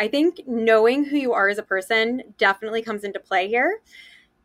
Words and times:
I 0.00 0.08
think 0.08 0.40
knowing 0.46 1.04
who 1.04 1.18
you 1.18 1.34
are 1.34 1.50
as 1.50 1.58
a 1.58 1.62
person 1.62 2.22
definitely 2.38 2.80
comes 2.80 3.04
into 3.04 3.20
play 3.20 3.48
here. 3.48 3.82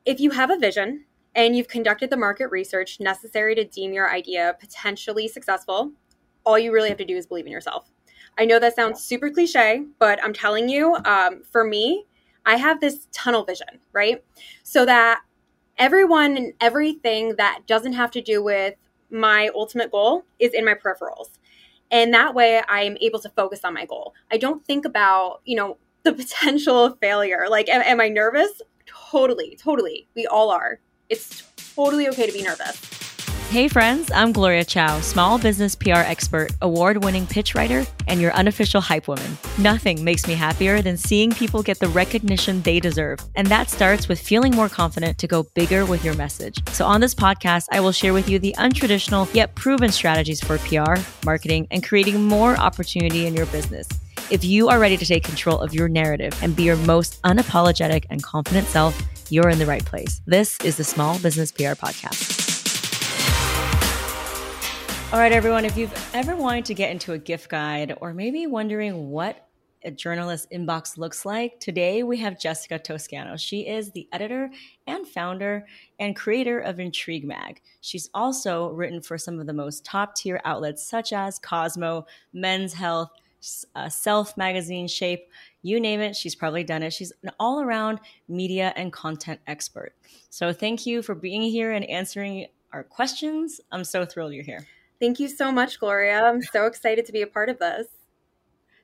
If 0.04 0.20
you 0.20 0.32
have 0.32 0.52
a 0.52 0.58
vision 0.58 1.06
and 1.34 1.56
you've 1.56 1.70
conducted 1.70 2.10
the 2.10 2.18
market 2.18 2.48
research 2.52 3.00
necessary 3.00 3.56
to 3.56 3.64
deem 3.64 3.94
your 3.94 4.14
idea 4.14 4.58
potentially 4.60 5.30
successful, 5.30 5.94
all 6.46 6.60
you 6.60 6.74
really 6.74 6.90
have 6.90 6.98
to 6.98 7.06
do 7.06 7.16
is 7.16 7.26
believe 7.26 7.46
in 7.46 7.54
yourself. 7.54 7.90
I 8.38 8.44
know 8.44 8.60
that 8.60 8.76
sounds 8.76 9.02
super 9.02 9.30
cliche, 9.30 9.86
but 9.98 10.22
I'm 10.22 10.34
telling 10.34 10.68
you, 10.68 10.98
um, 11.06 11.42
for 11.50 11.64
me, 11.64 12.06
I 12.46 12.58
have 12.58 12.82
this 12.82 13.08
tunnel 13.14 13.46
vision, 13.46 13.80
right? 13.94 14.22
So 14.64 14.86
that 14.86 15.22
everyone 15.78 16.36
and 16.36 16.54
everything 16.60 17.38
that 17.38 17.62
doesn't 17.66 17.94
have 17.94 18.12
to 18.12 18.22
do 18.22 18.44
with 18.44 18.76
my 19.10 19.50
ultimate 19.56 19.90
goal 19.90 20.26
is 20.38 20.54
in 20.54 20.66
my 20.66 20.74
peripherals. 20.74 21.40
And 21.92 22.14
that 22.14 22.34
way 22.34 22.62
I 22.68 22.82
am 22.82 22.98
able 23.02 23.20
to 23.20 23.30
focus 23.30 23.62
on 23.64 23.74
my 23.74 23.86
goal. 23.86 24.14
I 24.32 24.38
don't 24.38 24.66
think 24.66 24.86
about, 24.86 25.42
you 25.46 25.56
know, 25.56 25.78
the 26.04 26.14
potential 26.24 26.86
of 26.86 27.00
failure. 27.00 27.46
Like, 27.50 27.70
am, 27.70 27.82
am 27.82 28.02
I 28.02 28.10
nervous? 28.10 28.62
Totally, 28.86 29.58
totally. 29.62 30.08
We 30.16 30.26
all 30.28 30.52
are. 30.52 30.80
It's 31.10 31.44
totally 31.76 32.08
okay 32.10 32.26
to 32.26 32.34
be 32.34 32.42
nervous. 32.42 33.05
Hey, 33.50 33.68
friends, 33.70 34.12
I'm 34.14 34.32
Gloria 34.34 34.66
Chow, 34.66 35.00
small 35.00 35.38
business 35.38 35.76
PR 35.76 36.00
expert, 36.00 36.52
award 36.64 37.04
winning 37.04 37.28
pitch 37.28 37.54
writer, 37.54 37.86
and 38.08 38.20
your 38.20 38.34
unofficial 38.34 38.82
hype 38.82 39.08
woman. 39.08 39.38
Nothing 39.60 40.04
makes 40.04 40.28
me 40.28 40.34
happier 40.34 40.82
than 40.82 40.98
seeing 40.98 41.32
people 41.32 41.62
get 41.62 41.80
the 41.80 41.88
recognition 41.88 42.62
they 42.64 42.80
deserve. 42.82 43.20
And 43.36 43.48
that 43.48 43.70
starts 43.70 44.10
with 44.10 44.20
feeling 44.20 44.54
more 44.54 44.68
confident 44.68 45.20
to 45.20 45.28
go 45.28 45.44
bigger 45.54 45.86
with 45.86 46.04
your 46.04 46.16
message. 46.16 46.58
So, 46.72 46.86
on 46.86 47.00
this 47.00 47.14
podcast, 47.14 47.68
I 47.72 47.80
will 47.80 47.94
share 47.94 48.14
with 48.14 48.28
you 48.28 48.40
the 48.40 48.56
untraditional 48.58 49.34
yet 49.34 49.54
proven 49.56 49.92
strategies 49.92 50.44
for 50.44 50.58
PR, 50.58 51.00
marketing, 51.24 51.68
and 51.72 51.84
creating 51.84 52.24
more 52.24 52.58
opportunity 52.58 53.26
in 53.28 53.36
your 53.36 53.46
business. 53.46 53.88
If 54.32 54.44
you 54.44 54.70
are 54.70 54.80
ready 54.80 54.98
to 54.98 55.06
take 55.06 55.24
control 55.24 55.60
of 55.60 55.74
your 55.74 55.88
narrative 55.88 56.38
and 56.42 56.56
be 56.56 56.64
your 56.64 56.78
most 56.78 57.22
unapologetic 57.22 58.06
and 58.10 58.22
confident 58.22 58.68
self, 58.68 59.00
you're 59.30 59.50
in 59.50 59.60
the 59.60 59.68
right 59.68 59.86
place. 59.86 60.20
This 60.26 60.60
is 60.62 60.78
the 60.78 60.84
Small 60.84 61.20
Business 61.20 61.52
PR 61.52 61.76
Podcast. 61.76 62.55
All 65.16 65.22
right, 65.22 65.32
everyone, 65.32 65.64
if 65.64 65.78
you've 65.78 66.10
ever 66.14 66.36
wanted 66.36 66.66
to 66.66 66.74
get 66.74 66.92
into 66.92 67.14
a 67.14 67.18
gift 67.18 67.48
guide 67.48 67.98
or 68.02 68.14
maybe 68.14 68.48
wondering 68.48 69.12
what 69.12 69.48
a 69.86 69.90
journalist 69.90 70.52
inbox 70.52 70.98
looks 70.98 71.26
like, 71.26 71.58
today 71.62 72.04
we 72.04 72.18
have 72.18 72.38
Jessica 72.38 72.78
Toscano. 72.78 73.38
She 73.38 73.62
is 73.62 73.92
the 73.92 74.10
editor 74.12 74.50
and 74.88 75.08
founder 75.08 75.68
and 76.02 76.18
creator 76.18 76.60
of 76.60 76.82
Intrigue 76.82 77.24
Mag. 77.24 77.62
She's 77.80 78.10
also 78.14 78.72
written 78.72 79.02
for 79.02 79.18
some 79.18 79.40
of 79.40 79.48
the 79.48 79.54
most 79.54 79.86
top 79.86 80.16
tier 80.16 80.42
outlets 80.44 80.86
such 80.86 81.14
as 81.14 81.40
Cosmo, 81.40 82.06
Men's 82.34 82.74
Health, 82.74 83.12
uh, 83.74 83.88
Self 83.88 84.36
Magazine, 84.36 84.86
Shape, 84.86 85.30
you 85.62 85.80
name 85.80 86.02
it, 86.02 86.18
she's 86.18 86.36
probably 86.36 86.66
done 86.66 86.84
it. 86.84 86.92
She's 86.92 87.14
an 87.24 87.32
all 87.40 87.62
around 87.62 88.02
media 88.28 88.74
and 88.76 88.92
content 88.92 89.40
expert. 89.48 89.94
So 90.30 90.52
thank 90.52 90.86
you 90.86 91.02
for 91.02 91.16
being 91.16 91.44
here 91.44 91.72
and 91.72 91.86
answering 91.86 92.48
our 92.74 92.84
questions. 92.84 93.62
I'm 93.72 93.86
so 93.86 94.06
thrilled 94.06 94.34
you're 94.34 94.44
here. 94.44 94.68
Thank 95.00 95.20
you 95.20 95.28
so 95.28 95.52
much, 95.52 95.80
Gloria. 95.80 96.24
I'm 96.24 96.42
so 96.42 96.66
excited 96.66 97.06
to 97.06 97.12
be 97.12 97.22
a 97.22 97.28
part 97.28 97.50
of 97.50 97.60
this. 97.60 97.88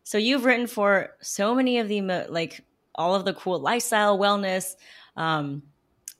So 0.04 0.18
you've 0.18 0.46
written 0.46 0.68
for 0.68 1.12
so 1.22 1.56
many 1.56 1.80
of 1.80 1.88
the 1.88 2.02
like 2.30 2.62
all 2.96 3.16
of 3.16 3.26
the 3.26 3.34
cool 3.34 3.60
lifestyle 3.60 4.20
wellness 4.20 4.76
um, 5.16 5.64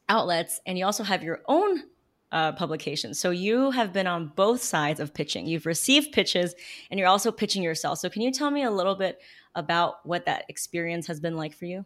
outlets, 0.08 0.62
and 0.66 0.78
you 0.78 0.86
also 0.86 1.04
have 1.04 1.24
your 1.24 1.42
own 1.48 1.84
uh, 2.32 2.54
publication. 2.54 3.14
So 3.14 3.32
you 3.32 3.72
have 3.72 3.92
been 3.92 4.08
on 4.08 4.32
both 4.36 4.64
sides 4.64 5.00
of 5.00 5.14
pitching. 5.14 5.46
You've 5.46 5.66
received 5.66 6.14
pitches, 6.14 6.56
and 6.90 7.00
you're 7.00 7.10
also 7.10 7.32
pitching 7.32 7.64
yourself. 7.64 8.00
So 8.00 8.10
can 8.10 8.22
you 8.22 8.32
tell 8.32 8.52
me 8.52 8.64
a 8.64 8.72
little 8.72 8.96
bit 8.96 9.20
about 9.56 10.06
what 10.06 10.26
that 10.26 10.46
experience 10.48 11.08
has 11.08 11.20
been 11.20 11.36
like 11.36 11.54
for 11.54 11.66
you? 11.66 11.86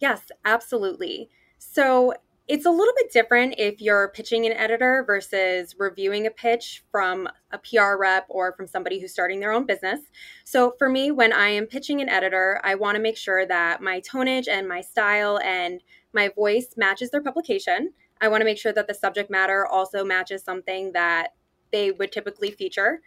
Yes, 0.00 0.22
absolutely. 0.44 1.30
So 1.58 2.14
it's 2.48 2.64
a 2.64 2.70
little 2.70 2.94
bit 2.96 3.12
different 3.12 3.54
if 3.58 3.80
you're 3.82 4.08
pitching 4.08 4.46
an 4.46 4.52
editor 4.52 5.04
versus 5.06 5.74
reviewing 5.78 6.26
a 6.26 6.30
pitch 6.30 6.82
from 6.90 7.28
a 7.52 7.58
PR 7.58 7.96
rep 7.98 8.24
or 8.30 8.54
from 8.54 8.66
somebody 8.66 8.98
who's 8.98 9.12
starting 9.12 9.38
their 9.38 9.52
own 9.52 9.66
business. 9.66 10.00
So, 10.44 10.74
for 10.78 10.88
me, 10.88 11.10
when 11.10 11.32
I 11.32 11.48
am 11.48 11.66
pitching 11.66 12.00
an 12.00 12.08
editor, 12.08 12.58
I 12.64 12.74
want 12.74 12.96
to 12.96 13.02
make 13.02 13.18
sure 13.18 13.44
that 13.44 13.82
my 13.82 14.00
tonage 14.00 14.48
and 14.48 14.66
my 14.66 14.80
style 14.80 15.38
and 15.44 15.82
my 16.14 16.30
voice 16.34 16.68
matches 16.76 17.10
their 17.10 17.22
publication. 17.22 17.92
I 18.20 18.28
want 18.28 18.40
to 18.40 18.46
make 18.46 18.58
sure 18.58 18.72
that 18.72 18.88
the 18.88 18.94
subject 18.94 19.30
matter 19.30 19.66
also 19.66 20.02
matches 20.02 20.42
something 20.42 20.92
that 20.92 21.34
they 21.70 21.90
would 21.90 22.12
typically 22.12 22.50
feature. 22.50 23.02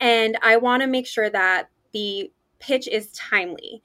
And 0.00 0.38
I 0.40 0.56
want 0.56 0.82
to 0.82 0.86
make 0.86 1.06
sure 1.08 1.28
that 1.30 1.68
the 1.92 2.30
pitch 2.60 2.86
is 2.86 3.10
timely. 3.12 3.82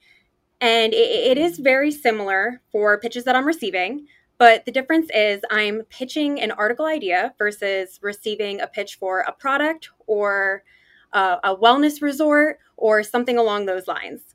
And 0.60 0.92
it, 0.92 1.36
it 1.36 1.38
is 1.38 1.58
very 1.58 1.90
similar 1.90 2.60
for 2.70 2.98
pitches 2.98 3.24
that 3.24 3.34
I'm 3.34 3.46
receiving. 3.46 4.06
But 4.40 4.64
the 4.64 4.72
difference 4.72 5.10
is 5.14 5.42
I'm 5.50 5.82
pitching 5.90 6.40
an 6.40 6.50
article 6.50 6.86
idea 6.86 7.34
versus 7.36 7.98
receiving 8.00 8.58
a 8.62 8.66
pitch 8.66 8.96
for 8.98 9.20
a 9.20 9.32
product 9.32 9.90
or 10.06 10.64
a, 11.12 11.36
a 11.44 11.56
wellness 11.56 12.00
resort 12.00 12.58
or 12.78 13.02
something 13.02 13.36
along 13.36 13.66
those 13.66 13.86
lines. 13.86 14.34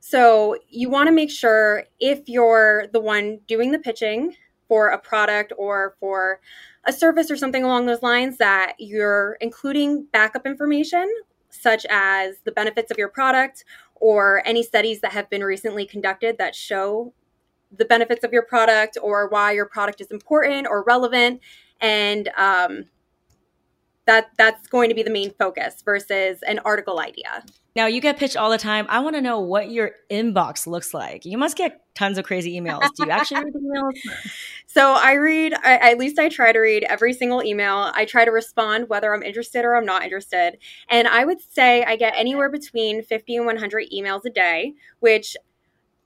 So 0.00 0.56
you 0.68 0.90
want 0.90 1.06
to 1.06 1.12
make 1.12 1.30
sure 1.30 1.84
if 2.00 2.28
you're 2.28 2.88
the 2.92 2.98
one 2.98 3.38
doing 3.46 3.70
the 3.70 3.78
pitching 3.78 4.34
for 4.66 4.88
a 4.88 4.98
product 4.98 5.52
or 5.56 5.94
for 6.00 6.40
a 6.84 6.92
service 6.92 7.30
or 7.30 7.36
something 7.36 7.62
along 7.62 7.86
those 7.86 8.02
lines 8.02 8.38
that 8.38 8.74
you're 8.80 9.38
including 9.40 10.04
backup 10.12 10.46
information 10.46 11.08
such 11.50 11.86
as 11.88 12.38
the 12.42 12.50
benefits 12.50 12.90
of 12.90 12.98
your 12.98 13.08
product 13.08 13.64
or 13.94 14.42
any 14.44 14.64
studies 14.64 15.00
that 15.00 15.12
have 15.12 15.30
been 15.30 15.44
recently 15.44 15.86
conducted 15.86 16.38
that 16.38 16.56
show 16.56 17.12
the 17.76 17.84
benefits 17.84 18.24
of 18.24 18.32
your 18.32 18.42
product 18.42 18.98
or 19.02 19.28
why 19.28 19.52
your 19.52 19.66
product 19.66 20.00
is 20.00 20.08
important 20.10 20.66
or 20.68 20.82
relevant. 20.84 21.40
And 21.80 22.28
um, 22.36 22.84
that 24.06 24.30
that's 24.36 24.66
going 24.68 24.88
to 24.88 24.94
be 24.94 25.02
the 25.02 25.10
main 25.10 25.30
focus 25.30 25.82
versus 25.82 26.42
an 26.42 26.58
article 26.60 27.00
idea. 27.00 27.44
Now 27.74 27.86
you 27.86 28.00
get 28.00 28.18
pitched 28.18 28.36
all 28.36 28.50
the 28.50 28.58
time 28.58 28.86
i 28.88 29.00
want 29.00 29.16
to 29.16 29.22
know 29.22 29.40
what 29.40 29.70
your 29.70 29.92
inbox 30.10 30.66
looks 30.66 30.92
like. 30.92 31.24
You 31.24 31.38
must 31.38 31.56
get 31.56 31.80
tons 31.94 32.18
of 32.18 32.24
crazy 32.24 32.58
emails. 32.58 32.82
Do 32.96 33.06
you 33.06 33.10
actually 33.10 33.44
read 33.44 33.54
emails? 33.54 33.92
So 34.66 34.92
i 34.92 35.12
read 35.12 35.54
I, 35.54 35.92
at 35.92 35.98
least 35.98 36.18
i 36.18 36.28
try 36.28 36.52
to 36.52 36.58
read 36.58 36.84
every 36.84 37.12
single 37.12 37.42
email. 37.42 37.92
I 37.94 38.04
try 38.04 38.24
to 38.24 38.30
respond 38.30 38.88
whether 38.88 39.14
i'm 39.14 39.22
interested 39.22 39.64
or 39.64 39.76
i'm 39.76 39.86
not 39.86 40.02
interested. 40.02 40.58
And 40.88 41.08
i 41.08 41.24
would 41.24 41.40
say 41.40 41.84
i 41.84 41.96
get 41.96 42.14
anywhere 42.16 42.50
between 42.50 43.02
50 43.02 43.36
and 43.36 43.46
100 43.46 43.88
emails 43.92 44.24
a 44.26 44.30
day 44.30 44.74
which 45.00 45.36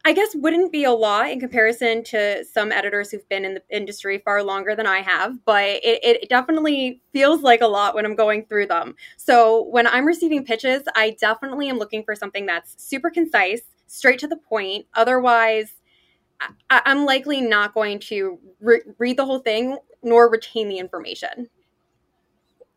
I 0.09 0.13
guess 0.13 0.35
wouldn't 0.35 0.73
be 0.73 0.85
a 0.85 0.91
lot 0.91 1.31
in 1.31 1.39
comparison 1.39 2.03
to 2.05 2.43
some 2.43 2.73
editors 2.73 3.11
who've 3.11 3.29
been 3.29 3.45
in 3.45 3.53
the 3.53 3.63
industry 3.69 4.23
far 4.25 4.43
longer 4.43 4.75
than 4.75 4.87
I 4.87 5.03
have, 5.03 5.45
but 5.45 5.67
it, 5.67 6.01
it 6.03 6.29
definitely 6.31 7.03
feels 7.13 7.43
like 7.43 7.61
a 7.61 7.67
lot 7.67 7.95
when 7.95 8.07
I'm 8.07 8.17
going 8.17 8.47
through 8.47 8.69
them. 8.69 8.97
So 9.19 9.65
when 9.65 9.87
I'm 9.87 10.07
receiving 10.07 10.47
pitches, 10.47 10.83
I 10.97 11.15
definitely 11.21 11.69
am 11.69 11.77
looking 11.77 12.05
for 12.05 12.15
something 12.15 12.47
that's 12.47 12.83
super 12.83 13.11
concise, 13.11 13.61
straight 13.87 14.19
to 14.21 14.27
the 14.27 14.39
point. 14.39 14.87
Otherwise, 14.95 15.75
I, 16.71 16.81
am 16.87 17.05
likely 17.05 17.43
not 17.43 17.75
going 17.75 17.99
to 17.99 18.39
re- 18.61 18.81
read 18.97 19.19
the 19.19 19.27
whole 19.27 19.41
thing 19.41 19.77
nor 20.03 20.31
retain 20.31 20.71
the 20.71 20.79
information. 20.79 21.51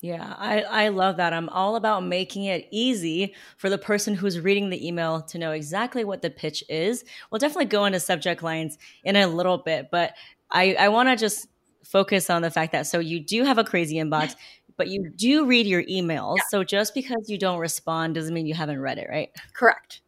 Yeah, 0.01 0.33
I, 0.39 0.61
I 0.61 0.87
love 0.87 1.17
that. 1.17 1.31
I'm 1.31 1.47
all 1.49 1.75
about 1.75 2.03
making 2.03 2.45
it 2.45 2.67
easy 2.71 3.35
for 3.57 3.69
the 3.69 3.77
person 3.77 4.15
who's 4.15 4.39
reading 4.39 4.71
the 4.71 4.87
email 4.87 5.21
to 5.23 5.37
know 5.37 5.51
exactly 5.51 6.03
what 6.03 6.23
the 6.23 6.31
pitch 6.31 6.63
is. 6.69 7.05
We'll 7.29 7.37
definitely 7.37 7.65
go 7.65 7.85
into 7.85 7.99
subject 7.99 8.41
lines 8.41 8.79
in 9.03 9.15
a 9.15 9.27
little 9.27 9.59
bit, 9.59 9.89
but 9.91 10.13
I, 10.49 10.73
I 10.73 10.89
want 10.89 11.09
to 11.09 11.15
just 11.15 11.47
focus 11.83 12.31
on 12.31 12.41
the 12.41 12.49
fact 12.49 12.71
that 12.71 12.87
so 12.87 12.97
you 12.99 13.19
do 13.19 13.43
have 13.43 13.59
a 13.59 13.63
crazy 13.63 13.95
inbox, 13.97 14.35
but 14.75 14.87
you 14.87 15.11
do 15.15 15.45
read 15.45 15.67
your 15.67 15.83
emails. 15.83 16.37
Yeah. 16.37 16.43
So 16.49 16.63
just 16.63 16.95
because 16.95 17.29
you 17.29 17.37
don't 17.37 17.59
respond 17.59 18.15
doesn't 18.15 18.33
mean 18.33 18.47
you 18.47 18.55
haven't 18.55 18.81
read 18.81 18.97
it, 18.97 19.07
right? 19.07 19.29
Correct. 19.53 20.01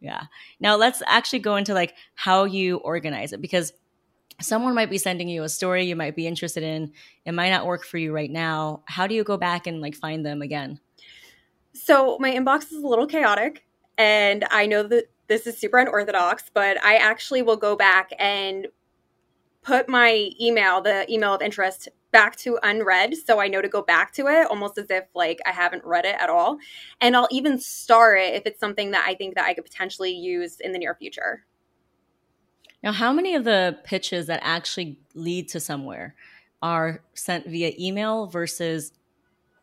Yeah. 0.00 0.24
Now 0.60 0.76
let's 0.76 1.02
actually 1.06 1.40
go 1.40 1.56
into 1.56 1.74
like 1.74 1.94
how 2.14 2.44
you 2.44 2.78
organize 2.78 3.34
it 3.34 3.42
because 3.42 3.74
someone 4.40 4.74
might 4.74 4.90
be 4.90 4.98
sending 4.98 5.28
you 5.28 5.42
a 5.42 5.48
story 5.48 5.84
you 5.84 5.96
might 5.96 6.16
be 6.16 6.26
interested 6.26 6.62
in. 6.62 6.92
It 7.24 7.32
might 7.32 7.50
not 7.50 7.66
work 7.66 7.84
for 7.84 7.98
you 7.98 8.12
right 8.12 8.30
now. 8.30 8.82
How 8.86 9.06
do 9.06 9.14
you 9.14 9.24
go 9.24 9.36
back 9.36 9.66
and 9.66 9.80
like 9.80 9.94
find 9.94 10.24
them 10.24 10.42
again? 10.42 10.80
So 11.72 12.18
my 12.18 12.30
inbox 12.30 12.72
is 12.72 12.82
a 12.82 12.86
little 12.86 13.06
chaotic 13.06 13.64
and 14.00 14.46
i 14.50 14.64
know 14.64 14.82
that 14.82 15.04
this 15.28 15.46
is 15.46 15.58
super 15.58 15.78
unorthodox 15.78 16.44
but 16.54 16.82
i 16.82 16.96
actually 16.96 17.42
will 17.42 17.56
go 17.56 17.76
back 17.76 18.10
and 18.18 18.66
put 19.62 19.88
my 19.88 20.30
email 20.40 20.80
the 20.80 21.10
email 21.12 21.34
of 21.34 21.42
interest 21.42 21.88
back 22.12 22.34
to 22.34 22.58
unread 22.62 23.14
so 23.14 23.38
i 23.38 23.46
know 23.46 23.60
to 23.60 23.68
go 23.68 23.82
back 23.82 24.12
to 24.12 24.26
it 24.26 24.46
almost 24.46 24.78
as 24.78 24.86
if 24.88 25.04
like 25.14 25.38
i 25.44 25.50
haven't 25.50 25.84
read 25.84 26.04
it 26.06 26.16
at 26.18 26.30
all. 26.30 26.58
And 27.00 27.14
i'll 27.14 27.28
even 27.30 27.60
star 27.60 28.16
it 28.16 28.34
if 28.34 28.46
it's 28.46 28.58
something 28.58 28.90
that 28.92 29.04
i 29.06 29.14
think 29.14 29.34
that 29.34 29.44
i 29.44 29.52
could 29.52 29.64
potentially 29.64 30.12
use 30.12 30.58
in 30.60 30.72
the 30.72 30.78
near 30.78 30.94
future 30.94 31.44
now, 32.82 32.92
how 32.92 33.12
many 33.12 33.34
of 33.34 33.44
the 33.44 33.78
pitches 33.84 34.26
that 34.26 34.40
actually 34.42 34.98
lead 35.14 35.48
to 35.48 35.60
somewhere 35.60 36.14
are 36.62 37.02
sent 37.14 37.46
via 37.46 37.72
email 37.78 38.26
versus 38.26 38.92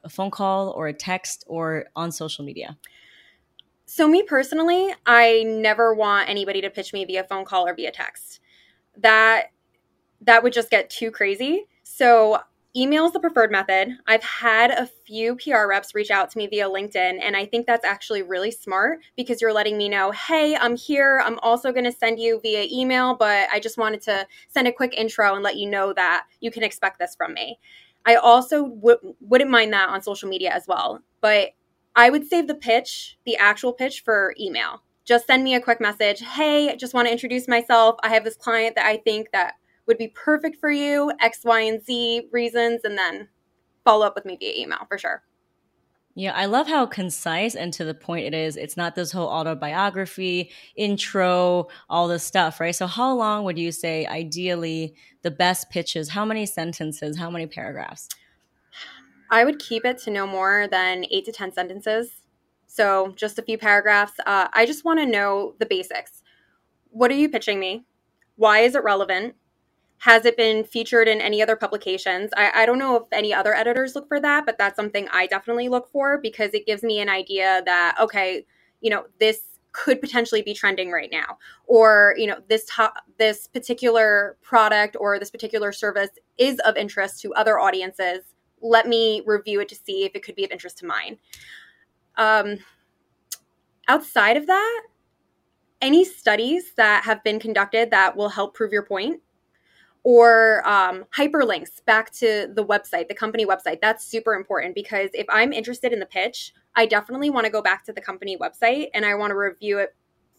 a 0.04 0.10
phone 0.10 0.30
call 0.30 0.70
or 0.70 0.88
a 0.88 0.94
text 0.94 1.44
or 1.48 1.86
on 1.96 2.12
social 2.12 2.46
media? 2.46 2.78
So, 3.86 4.08
me 4.08 4.22
personally, 4.22 4.94
I 5.06 5.44
never 5.48 5.96
want 5.96 6.30
anybody 6.30 6.62
to 6.62 6.70
pitch 6.70 6.94
me 6.94 7.06
via 7.06 7.24
phone 7.24 7.46
call 7.46 7.68
or 7.68 7.74
via 7.74 7.92
text. 7.92 8.40
That 8.98 9.48
that 10.22 10.44
would 10.44 10.54
just 10.54 10.70
get 10.70 10.90
too 10.90 11.10
crazy. 11.10 11.66
So, 11.84 12.40
email 12.78 13.06
is 13.06 13.12
the 13.12 13.20
preferred 13.20 13.52
method. 13.52 13.98
I've 14.06 14.24
had 14.24 14.72
a 14.72 14.86
few 14.86 15.36
PR 15.36 15.66
reps 15.68 15.96
reach 15.96 16.12
out 16.12 16.30
to 16.30 16.38
me 16.38 16.48
via 16.48 16.70
LinkedIn, 16.70 17.20
and 17.22 17.36
I 17.36 17.46
think 17.46 17.66
that's 17.66 17.84
actually 17.84 18.22
really 18.22 18.52
smart 18.52 19.00
because 19.16 19.42
you're 19.42 19.54
letting 19.54 19.78
me 19.78 19.90
know, 19.90 20.12
hey, 20.12 20.56
I'm 20.56 20.76
here. 20.76 21.22
I'm 21.26 21.40
also 21.40 21.72
going 21.72 21.86
to 21.86 21.92
send 21.92 22.20
you 22.20 22.40
via 22.42 22.68
email, 22.72 23.16
but 23.16 23.50
I 23.52 23.60
just 23.60 23.78
wanted 23.78 24.02
to 24.04 24.28
send 24.48 24.68
a 24.68 24.72
quick 24.72 24.94
intro 24.96 25.34
and 25.34 25.44
let 25.44 25.58
you 25.58 25.68
know 25.68 25.92
that 25.94 26.26
you 26.40 26.52
can 26.52 26.64
expect 26.64 27.00
this 27.00 27.16
from 27.16 27.34
me. 27.34 27.60
I 28.06 28.16
also 28.16 28.68
w- 28.68 29.16
wouldn't 29.22 29.52
mind 29.52 29.74
that 29.74 29.90
on 29.90 30.02
social 30.02 30.30
media 30.30 30.52
as 30.52 30.68
well, 30.68 31.02
but 31.20 31.50
I 31.96 32.12
would 32.12 32.28
save 32.28 32.48
the 32.48 32.56
pitch, 32.56 33.18
the 33.26 33.38
actual 33.38 33.74
pitch, 33.74 34.04
for 34.04 34.36
email. 34.40 34.84
Just 35.04 35.26
send 35.26 35.44
me 35.44 35.56
a 35.56 35.62
quick 35.62 35.82
message. 35.82 36.20
Hey, 36.20 36.76
just 36.78 36.94
want 36.94 37.08
to 37.08 37.12
introduce 37.12 37.48
myself. 37.48 37.96
I 38.04 38.10
have 38.10 38.24
this 38.24 38.36
client 38.36 38.76
that 38.76 38.86
I 38.86 38.98
think 38.98 39.32
that 39.32 39.56
would 39.88 39.98
be 39.98 40.10
perfect 40.10 40.58
for 40.60 40.70
you, 40.70 41.12
X, 41.22 41.40
Y, 41.44 41.62
and 41.62 41.84
Z 41.84 42.30
reasons, 42.32 42.82
and 42.84 42.98
then 42.98 43.30
follow 43.84 44.06
up 44.06 44.16
with 44.16 44.26
me 44.26 44.38
via 44.38 44.54
email 44.56 44.86
for 44.88 44.98
sure. 44.98 45.24
Yeah, 46.20 46.34
I 46.34 46.46
love 46.46 46.68
how 46.68 46.88
concise 46.88 47.54
and 47.54 47.72
to 47.74 47.86
the 47.86 47.94
point 47.94 48.26
it 48.26 48.34
is. 48.34 48.58
It's 48.58 48.76
not 48.76 48.96
this 48.96 49.12
whole 49.12 49.28
autobiography, 49.28 50.50
intro, 50.76 51.68
all 51.92 52.08
this 52.08 52.24
stuff, 52.24 52.60
right? 52.60 52.76
So, 52.76 52.88
how 52.88 53.14
long 53.14 53.44
would 53.44 53.60
you 53.60 53.72
say 53.72 54.08
ideally 54.08 54.96
the 55.22 55.30
best 55.30 55.70
pitches? 55.70 56.10
How 56.10 56.26
many 56.26 56.48
sentences? 56.48 57.18
How 57.18 57.30
many 57.30 57.46
paragraphs? 57.46 58.10
I 59.30 59.46
would 59.46 59.60
keep 59.60 59.86
it 59.86 60.00
to 60.00 60.10
no 60.10 60.26
more 60.26 60.68
than 60.72 61.06
eight 61.12 61.26
to 61.26 61.32
10 61.32 61.54
sentences. 61.54 62.24
So, 62.66 63.14
just 63.16 63.38
a 63.38 63.44
few 63.44 63.60
paragraphs. 63.60 64.14
Uh, 64.26 64.48
I 64.54 64.66
just 64.66 64.86
want 64.86 65.00
to 65.00 65.06
know 65.06 65.54
the 65.60 65.68
basics. 65.68 66.24
What 66.90 67.12
are 67.12 67.16
you 67.16 67.30
pitching 67.30 67.60
me? 67.60 67.86
Why 68.38 68.62
is 68.62 68.74
it 68.74 68.84
relevant? 68.84 69.36
Has 70.00 70.26
it 70.26 70.38
been 70.38 70.64
featured 70.64 71.08
in 71.08 71.20
any 71.22 71.42
other 71.42 71.56
publications? 71.56 72.32
I, 72.38 72.52
I 72.54 72.66
don't 72.66 72.78
know 72.78 72.96
if 72.98 73.04
any 73.12 73.34
other 73.34 73.56
editors 73.56 73.96
look 73.96 74.08
for 74.08 74.20
that, 74.20 74.46
but 74.46 74.58
that's 74.58 74.76
something 74.76 75.08
I 75.12 75.26
definitely 75.28 75.70
look 75.70 75.90
for 75.92 76.20
because 76.20 76.54
it 76.54 76.66
gives 76.66 76.84
me 76.84 77.00
an 77.00 77.10
idea 77.10 77.64
that, 77.66 77.96
okay, 78.00 78.46
you 78.82 78.92
know, 78.92 79.06
this 79.20 79.42
could 79.72 80.02
potentially 80.02 80.42
be 80.42 80.54
trending 80.54 80.92
right 80.92 81.10
now. 81.12 81.38
Or 81.66 82.16
you 82.18 82.28
know 82.28 82.40
this 82.48 82.70
this 83.18 83.48
particular 83.48 84.38
product 84.42 84.96
or 85.00 85.20
this 85.20 85.30
particular 85.30 85.72
service 85.72 86.10
is 86.38 86.60
of 86.60 86.78
interest 86.78 87.22
to 87.22 87.34
other 87.34 87.60
audiences. 87.60 88.24
Let 88.62 88.88
me 88.88 89.22
review 89.26 89.60
it 89.62 89.70
to 89.70 89.76
see 89.76 90.06
if 90.06 90.16
it 90.16 90.24
could 90.24 90.36
be 90.36 90.46
of 90.46 90.52
interest 90.52 90.80
to 90.80 90.86
mine. 90.86 91.18
Um, 92.18 92.58
outside 93.88 94.38
of 94.38 94.48
that 94.48 94.82
any 95.82 96.04
studies 96.04 96.74
that 96.74 97.04
have 97.04 97.24
been 97.24 97.40
conducted 97.40 97.92
that 97.92 98.16
will 98.16 98.30
help 98.30 98.56
prove 98.56 98.72
your 98.72 98.84
point 98.84 99.22
or 100.08 100.66
um, 100.66 101.04
hyperlinks 101.18 101.84
back 101.84 102.10
to 102.12 102.50
the 102.56 102.64
website, 102.64 103.10
the 103.10 103.14
company 103.14 103.46
website. 103.46 103.82
That's 103.82 104.06
super 104.06 104.36
important 104.36 104.74
because 104.74 105.10
if 105.14 105.26
I'm 105.30 105.52
interested 105.52 105.92
in 105.92 106.00
the 106.00 106.06
pitch, 106.06 106.54
I 106.78 106.86
definitely 106.86 107.30
want 107.30 107.46
to 107.46 107.52
go 107.52 107.62
back 107.62 107.84
to 107.84 107.92
the 107.92 108.00
company 108.00 108.38
website 108.38 108.86
and 108.94 109.04
I 109.04 109.16
want 109.16 109.32
to 109.32 109.36
review 109.36 109.80
it 109.80 109.94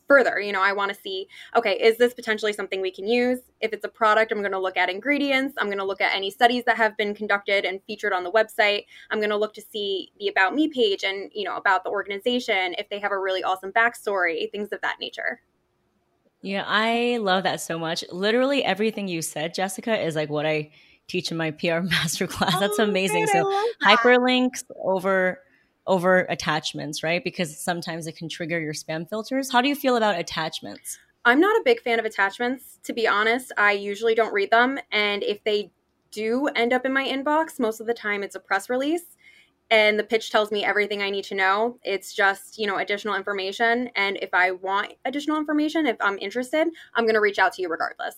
further. 0.07 0.41
You 0.41 0.53
know, 0.53 0.63
I 0.63 0.73
want 0.73 0.95
to 0.95 0.99
see, 0.99 1.29
okay, 1.55 1.79
is 1.79 1.99
this 1.99 2.15
potentially 2.15 2.55
something 2.55 2.81
we 2.81 2.91
can 2.91 3.07
use? 3.07 3.41
If 3.61 3.75
it's 3.75 3.85
a 3.85 3.91
product, 3.91 4.33
I'm 4.33 4.39
going 4.39 4.53
to 4.53 4.59
look 4.59 4.79
at 4.79 4.89
ingredients. 4.89 5.55
I'm 5.59 5.67
going 5.67 5.77
to 5.77 5.85
look 5.85 6.01
at 6.01 6.17
any 6.17 6.31
studies 6.31 6.65
that 6.65 6.79
have 6.79 6.97
been 6.97 7.15
conducted 7.15 7.67
and 7.67 7.83
featured 7.87 8.15
on 8.15 8.25
the 8.25 8.33
website. 8.33 8.87
I'm 9.11 9.19
going 9.19 9.29
to 9.29 9.37
look 9.37 9.53
to 9.53 9.61
see 9.61 10.13
the 10.19 10.29
About 10.29 10.55
Me 10.55 10.69
page 10.69 11.05
and, 11.05 11.31
you 11.35 11.45
know, 11.45 11.57
about 11.57 11.85
the 11.85 11.91
organization, 11.91 12.75
if 12.79 12.89
they 12.89 13.01
have 13.01 13.13
a 13.13 13.19
really 13.19 13.45
awesome 13.45 13.73
backstory, 13.73 14.51
things 14.51 14.71
of 14.73 14.81
that 14.81 14.97
nature. 14.99 15.43
Yeah, 16.41 16.65
I 16.67 17.19
love 17.21 17.43
that 17.45 17.61
so 17.61 17.79
much. 17.79 18.05
Literally 18.13 18.63
everything 18.65 19.09
you 19.09 19.23
said, 19.23 19.55
Jessica, 19.55 20.01
is 20.01 20.15
like 20.15 20.29
what 20.29 20.47
I 20.47 20.71
teach 21.09 21.31
in 21.31 21.37
my 21.37 21.51
PR 21.51 21.67
masterclass. 21.67 22.55
Oh, 22.55 22.61
That's 22.61 22.79
amazing. 22.79 23.27
so 23.27 23.45
hyperlinks 23.83 24.65
over 24.83 25.41
over 25.87 26.27
attachments, 26.29 27.03
right? 27.03 27.25
Because 27.25 27.59
sometimes 27.59 28.07
it 28.07 28.15
can 28.15 28.29
trigger 28.29 28.61
your 28.61 28.75
spam 28.75 29.09
filters. 29.09 29.51
How 29.51 29.63
do 29.63 29.69
you 29.69 29.75
feel 29.75 29.97
about 29.97 30.19
attachments? 30.19 30.99
I'm 31.25 31.41
not 31.41 31.57
a 31.57 31.63
big 31.65 31.81
fan 31.81 31.99
of 31.99 32.05
attachments, 32.05 32.79
to 32.85 32.93
be 32.93 33.09
honest. 33.09 33.53
I 33.57 33.73
usually 33.73 34.15
don't 34.15 34.33
read 34.33 34.51
them. 34.51 34.79
And 34.93 35.23
if 35.23 35.43
they 35.45 35.73
do 36.11 36.47
end 36.49 36.75
up 36.75 36.85
in 36.85 36.93
my 36.93 37.07
inbox, 37.07 37.59
most 37.59 37.81
of 37.81 37.87
the 37.87 37.95
time 37.95 38.23
it's 38.23 38.35
a 38.35 38.41
press 38.41 38.69
release 38.69 39.17
and 39.71 39.99
the 39.99 40.05
pitch 40.05 40.31
tells 40.31 40.51
me 40.51 40.65
everything 40.65 41.03
I 41.03 41.11
need 41.11 41.25
to 41.25 41.35
know. 41.35 41.79
It's 41.83 42.15
just, 42.15 42.59
you 42.59 42.67
know, 42.67 42.79
additional 42.79 43.15
information. 43.15 43.91
And 43.95 44.17
if 44.23 44.31
I 44.33 44.53
want 44.53 44.95
additional 45.05 45.37
information, 45.37 45.87
if 45.87 45.97
I'm 46.01 46.19
interested, 46.19 46.69
I'm 46.95 47.05
going 47.05 47.15
to 47.15 47.21
reach 47.21 47.39
out 47.39 47.53
to 47.55 47.63
you 47.63 47.69
regardless. 47.69 48.17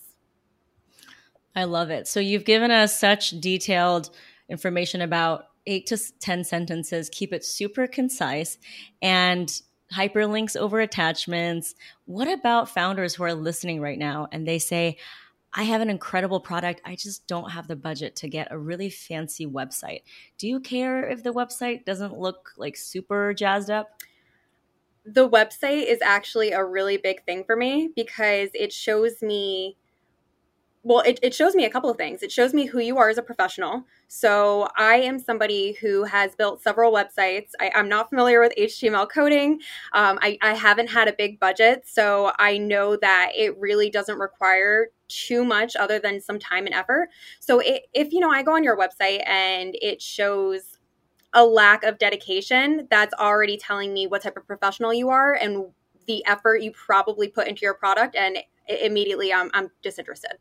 I 1.55 1.65
love 1.65 1.89
it. 1.89 2.07
So 2.07 2.19
you've 2.19 2.45
given 2.45 2.71
us 2.71 2.97
such 2.97 3.31
detailed 3.41 4.09
information 4.49 5.01
about 5.01 5.45
eight 5.67 5.85
to 5.87 5.97
10 6.19 6.43
sentences, 6.43 7.09
keep 7.09 7.33
it 7.33 7.43
super 7.43 7.87
concise 7.87 8.57
and 9.01 9.61
hyperlinks 9.93 10.55
over 10.55 10.79
attachments. 10.79 11.75
What 12.05 12.27
about 12.29 12.69
founders 12.69 13.15
who 13.15 13.23
are 13.23 13.33
listening 13.33 13.81
right 13.81 13.99
now 13.99 14.27
and 14.31 14.47
they 14.47 14.59
say, 14.59 14.97
I 15.53 15.63
have 15.63 15.81
an 15.81 15.89
incredible 15.89 16.39
product. 16.39 16.81
I 16.85 16.95
just 16.95 17.27
don't 17.27 17.51
have 17.51 17.67
the 17.67 17.75
budget 17.75 18.15
to 18.17 18.29
get 18.29 18.47
a 18.51 18.57
really 18.57 18.89
fancy 18.89 19.45
website. 19.45 20.03
Do 20.37 20.47
you 20.47 20.59
care 20.59 21.07
if 21.09 21.23
the 21.23 21.33
website 21.33 21.83
doesn't 21.83 22.17
look 22.17 22.51
like 22.57 22.77
super 22.77 23.33
jazzed 23.33 23.69
up? 23.69 24.01
The 25.03 25.27
website 25.27 25.87
is 25.87 25.99
actually 26.01 26.51
a 26.51 26.63
really 26.63 26.97
big 26.97 27.25
thing 27.25 27.43
for 27.43 27.55
me 27.55 27.89
because 27.95 28.49
it 28.53 28.71
shows 28.71 29.21
me 29.21 29.77
well, 30.83 31.01
it, 31.01 31.19
it 31.21 31.33
shows 31.33 31.53
me 31.53 31.65
a 31.65 31.69
couple 31.69 31.91
of 31.91 31.97
things. 31.97 32.23
It 32.23 32.31
shows 32.31 32.53
me 32.55 32.65
who 32.65 32.79
you 32.79 32.97
are 32.97 33.09
as 33.09 33.19
a 33.19 33.21
professional. 33.21 33.85
So 34.07 34.67
I 34.75 34.95
am 34.95 35.19
somebody 35.19 35.73
who 35.73 36.03
has 36.05 36.33
built 36.35 36.63
several 36.63 36.91
websites. 36.91 37.49
I, 37.59 37.71
am 37.75 37.87
not 37.87 38.09
familiar 38.09 38.39
with 38.39 38.51
HTML 38.57 39.07
coding. 39.07 39.59
Um, 39.93 40.17
I, 40.23 40.39
I 40.41 40.55
haven't 40.55 40.89
had 40.89 41.07
a 41.07 41.13
big 41.13 41.39
budget, 41.39 41.83
so 41.85 42.31
I 42.39 42.57
know 42.57 42.95
that 42.95 43.31
it 43.35 43.55
really 43.59 43.91
doesn't 43.91 44.17
require 44.17 44.87
too 45.11 45.43
much 45.43 45.75
other 45.75 45.99
than 45.99 46.21
some 46.21 46.39
time 46.39 46.65
and 46.65 46.73
effort. 46.73 47.09
So 47.39 47.59
it, 47.59 47.83
if 47.93 48.11
you 48.13 48.19
know, 48.19 48.31
I 48.31 48.41
go 48.43 48.55
on 48.55 48.63
your 48.63 48.77
website 48.77 49.27
and 49.27 49.75
it 49.81 50.01
shows 50.01 50.79
a 51.33 51.45
lack 51.45 51.83
of 51.83 51.97
dedication, 51.97 52.87
that's 52.89 53.13
already 53.13 53.57
telling 53.57 53.93
me 53.93 54.07
what 54.07 54.21
type 54.23 54.37
of 54.37 54.47
professional 54.47 54.93
you 54.93 55.09
are 55.09 55.33
and 55.33 55.65
the 56.07 56.25
effort 56.25 56.61
you 56.61 56.71
probably 56.71 57.27
put 57.27 57.47
into 57.47 57.61
your 57.61 57.73
product, 57.73 58.15
and 58.15 58.37
immediately 58.67 59.31
I'm, 59.31 59.51
I'm 59.53 59.69
disinterested. 59.81 60.33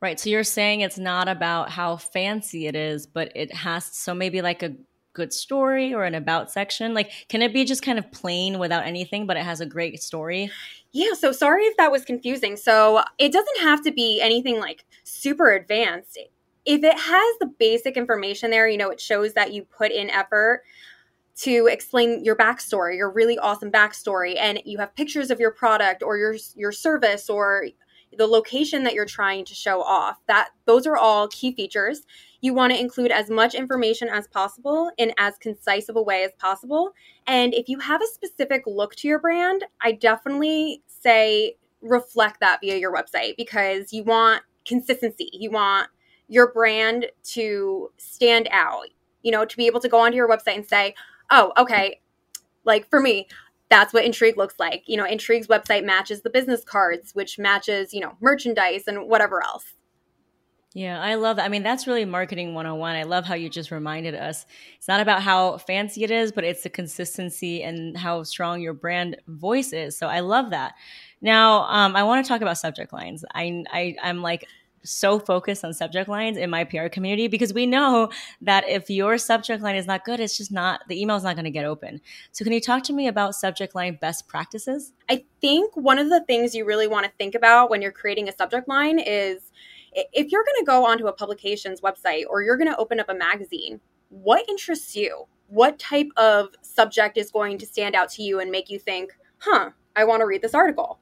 Right. 0.00 0.20
So 0.20 0.30
you're 0.30 0.44
saying 0.44 0.82
it's 0.82 0.98
not 0.98 1.28
about 1.28 1.70
how 1.70 1.96
fancy 1.96 2.68
it 2.68 2.76
is, 2.76 3.06
but 3.06 3.32
it 3.34 3.52
has 3.52 3.84
so 3.84 4.14
maybe 4.14 4.42
like 4.42 4.62
a 4.62 4.74
good 5.18 5.32
story 5.32 5.92
or 5.92 6.04
an 6.04 6.14
about 6.14 6.50
section? 6.50 6.94
Like, 6.94 7.10
can 7.28 7.42
it 7.42 7.52
be 7.52 7.64
just 7.64 7.82
kind 7.82 7.98
of 7.98 8.10
plain 8.12 8.58
without 8.58 8.86
anything, 8.86 9.26
but 9.26 9.36
it 9.36 9.44
has 9.44 9.60
a 9.60 9.66
great 9.66 10.00
story? 10.00 10.50
Yeah, 10.92 11.12
so 11.12 11.32
sorry 11.32 11.64
if 11.64 11.76
that 11.76 11.92
was 11.92 12.04
confusing. 12.04 12.56
So 12.56 13.02
it 13.18 13.32
doesn't 13.32 13.60
have 13.60 13.82
to 13.82 13.92
be 13.92 14.20
anything 14.22 14.60
like 14.60 14.86
super 15.02 15.52
advanced. 15.52 16.18
If 16.64 16.84
it 16.84 16.98
has 16.98 17.34
the 17.40 17.50
basic 17.58 17.96
information 17.96 18.50
there, 18.50 18.68
you 18.68 18.78
know, 18.78 18.90
it 18.90 19.00
shows 19.00 19.34
that 19.34 19.52
you 19.52 19.64
put 19.64 19.92
in 19.92 20.08
effort 20.08 20.62
to 21.38 21.66
explain 21.66 22.24
your 22.24 22.36
backstory, 22.36 22.96
your 22.96 23.10
really 23.10 23.38
awesome 23.38 23.70
backstory, 23.70 24.36
and 24.38 24.60
you 24.64 24.78
have 24.78 24.94
pictures 24.94 25.30
of 25.30 25.40
your 25.40 25.50
product 25.50 26.02
or 26.02 26.16
your 26.16 26.36
your 26.54 26.72
service 26.72 27.28
or 27.28 27.66
the 28.16 28.26
location 28.26 28.84
that 28.84 28.94
you're 28.94 29.06
trying 29.06 29.44
to 29.44 29.54
show 29.54 29.82
off. 29.82 30.16
That 30.26 30.50
those 30.64 30.86
are 30.86 30.96
all 30.96 31.28
key 31.28 31.52
features. 31.52 32.02
You 32.40 32.54
want 32.54 32.72
to 32.72 32.78
include 32.78 33.10
as 33.10 33.30
much 33.30 33.54
information 33.54 34.08
as 34.08 34.28
possible 34.28 34.90
in 34.96 35.12
as 35.18 35.38
concise 35.38 35.88
of 35.88 35.96
a 35.96 36.02
way 36.02 36.22
as 36.22 36.32
possible. 36.38 36.92
And 37.26 37.52
if 37.52 37.68
you 37.68 37.78
have 37.80 38.00
a 38.00 38.06
specific 38.06 38.62
look 38.66 38.94
to 38.96 39.08
your 39.08 39.18
brand, 39.18 39.64
I 39.82 39.92
definitely 39.92 40.82
say 40.86 41.56
reflect 41.80 42.40
that 42.40 42.60
via 42.60 42.76
your 42.76 42.92
website 42.94 43.36
because 43.36 43.92
you 43.92 44.04
want 44.04 44.42
consistency. 44.66 45.30
You 45.32 45.50
want 45.50 45.88
your 46.28 46.52
brand 46.52 47.06
to 47.24 47.90
stand 47.96 48.48
out, 48.52 48.86
you 49.22 49.32
know, 49.32 49.44
to 49.44 49.56
be 49.56 49.66
able 49.66 49.80
to 49.80 49.88
go 49.88 49.98
onto 50.00 50.16
your 50.16 50.28
website 50.28 50.56
and 50.56 50.68
say, 50.68 50.94
oh, 51.30 51.52
okay, 51.56 52.00
like 52.64 52.88
for 52.88 53.00
me, 53.00 53.26
that's 53.70 53.92
what 53.92 54.04
Intrigue 54.04 54.36
looks 54.36 54.54
like. 54.58 54.84
You 54.86 54.96
know, 54.96 55.04
Intrigue's 55.04 55.46
website 55.46 55.84
matches 55.84 56.22
the 56.22 56.30
business 56.30 56.64
cards, 56.64 57.14
which 57.14 57.38
matches, 57.38 57.92
you 57.92 58.00
know, 58.00 58.16
merchandise 58.20 58.84
and 58.86 59.08
whatever 59.08 59.42
else. 59.42 59.64
Yeah, 60.78 61.02
I 61.02 61.16
love 61.16 61.38
that. 61.38 61.44
I 61.44 61.48
mean, 61.48 61.64
that's 61.64 61.88
really 61.88 62.04
marketing 62.04 62.54
101. 62.54 62.94
I 62.94 63.02
love 63.02 63.24
how 63.24 63.34
you 63.34 63.48
just 63.48 63.72
reminded 63.72 64.14
us. 64.14 64.46
It's 64.76 64.86
not 64.86 65.00
about 65.00 65.22
how 65.22 65.58
fancy 65.58 66.04
it 66.04 66.12
is, 66.12 66.30
but 66.30 66.44
it's 66.44 66.62
the 66.62 66.70
consistency 66.70 67.64
and 67.64 67.96
how 67.96 68.22
strong 68.22 68.60
your 68.60 68.74
brand 68.74 69.16
voice 69.26 69.72
is. 69.72 69.98
So 69.98 70.06
I 70.06 70.20
love 70.20 70.50
that. 70.50 70.74
Now, 71.20 71.62
um, 71.62 71.96
I 71.96 72.04
want 72.04 72.24
to 72.24 72.28
talk 72.28 72.42
about 72.42 72.58
subject 72.58 72.92
lines. 72.92 73.24
I, 73.34 73.64
I, 73.72 73.96
I'm 74.00 74.22
like 74.22 74.46
so 74.84 75.18
focused 75.18 75.64
on 75.64 75.74
subject 75.74 76.08
lines 76.08 76.38
in 76.38 76.48
my 76.48 76.62
PR 76.62 76.86
community 76.86 77.26
because 77.26 77.52
we 77.52 77.66
know 77.66 78.10
that 78.42 78.62
if 78.68 78.88
your 78.88 79.18
subject 79.18 79.60
line 79.60 79.74
is 79.74 79.88
not 79.88 80.04
good, 80.04 80.20
it's 80.20 80.36
just 80.36 80.52
not, 80.52 80.82
the 80.86 81.02
email 81.02 81.16
is 81.16 81.24
not 81.24 81.34
going 81.34 81.44
to 81.44 81.50
get 81.50 81.64
open. 81.64 82.00
So, 82.30 82.44
can 82.44 82.52
you 82.52 82.60
talk 82.60 82.84
to 82.84 82.92
me 82.92 83.08
about 83.08 83.34
subject 83.34 83.74
line 83.74 83.98
best 84.00 84.28
practices? 84.28 84.92
I 85.10 85.24
think 85.40 85.76
one 85.76 85.98
of 85.98 86.08
the 86.08 86.22
things 86.28 86.54
you 86.54 86.64
really 86.64 86.86
want 86.86 87.04
to 87.04 87.10
think 87.18 87.34
about 87.34 87.68
when 87.68 87.82
you're 87.82 87.90
creating 87.90 88.28
a 88.28 88.32
subject 88.32 88.68
line 88.68 89.00
is 89.00 89.50
if 89.92 90.30
you're 90.30 90.44
going 90.44 90.58
to 90.60 90.64
go 90.64 90.84
onto 90.84 91.06
a 91.06 91.12
publication's 91.12 91.80
website 91.80 92.24
or 92.28 92.42
you're 92.42 92.56
going 92.56 92.70
to 92.70 92.76
open 92.76 93.00
up 93.00 93.08
a 93.08 93.14
magazine, 93.14 93.80
what 94.08 94.48
interests 94.48 94.94
you? 94.96 95.26
What 95.48 95.78
type 95.78 96.08
of 96.16 96.48
subject 96.62 97.16
is 97.16 97.30
going 97.30 97.58
to 97.58 97.66
stand 97.66 97.94
out 97.94 98.10
to 98.10 98.22
you 98.22 98.40
and 98.40 98.50
make 98.50 98.68
you 98.68 98.78
think, 98.78 99.12
huh, 99.38 99.70
I 99.96 100.04
want 100.04 100.20
to 100.20 100.26
read 100.26 100.42
this 100.42 100.54
article? 100.54 101.00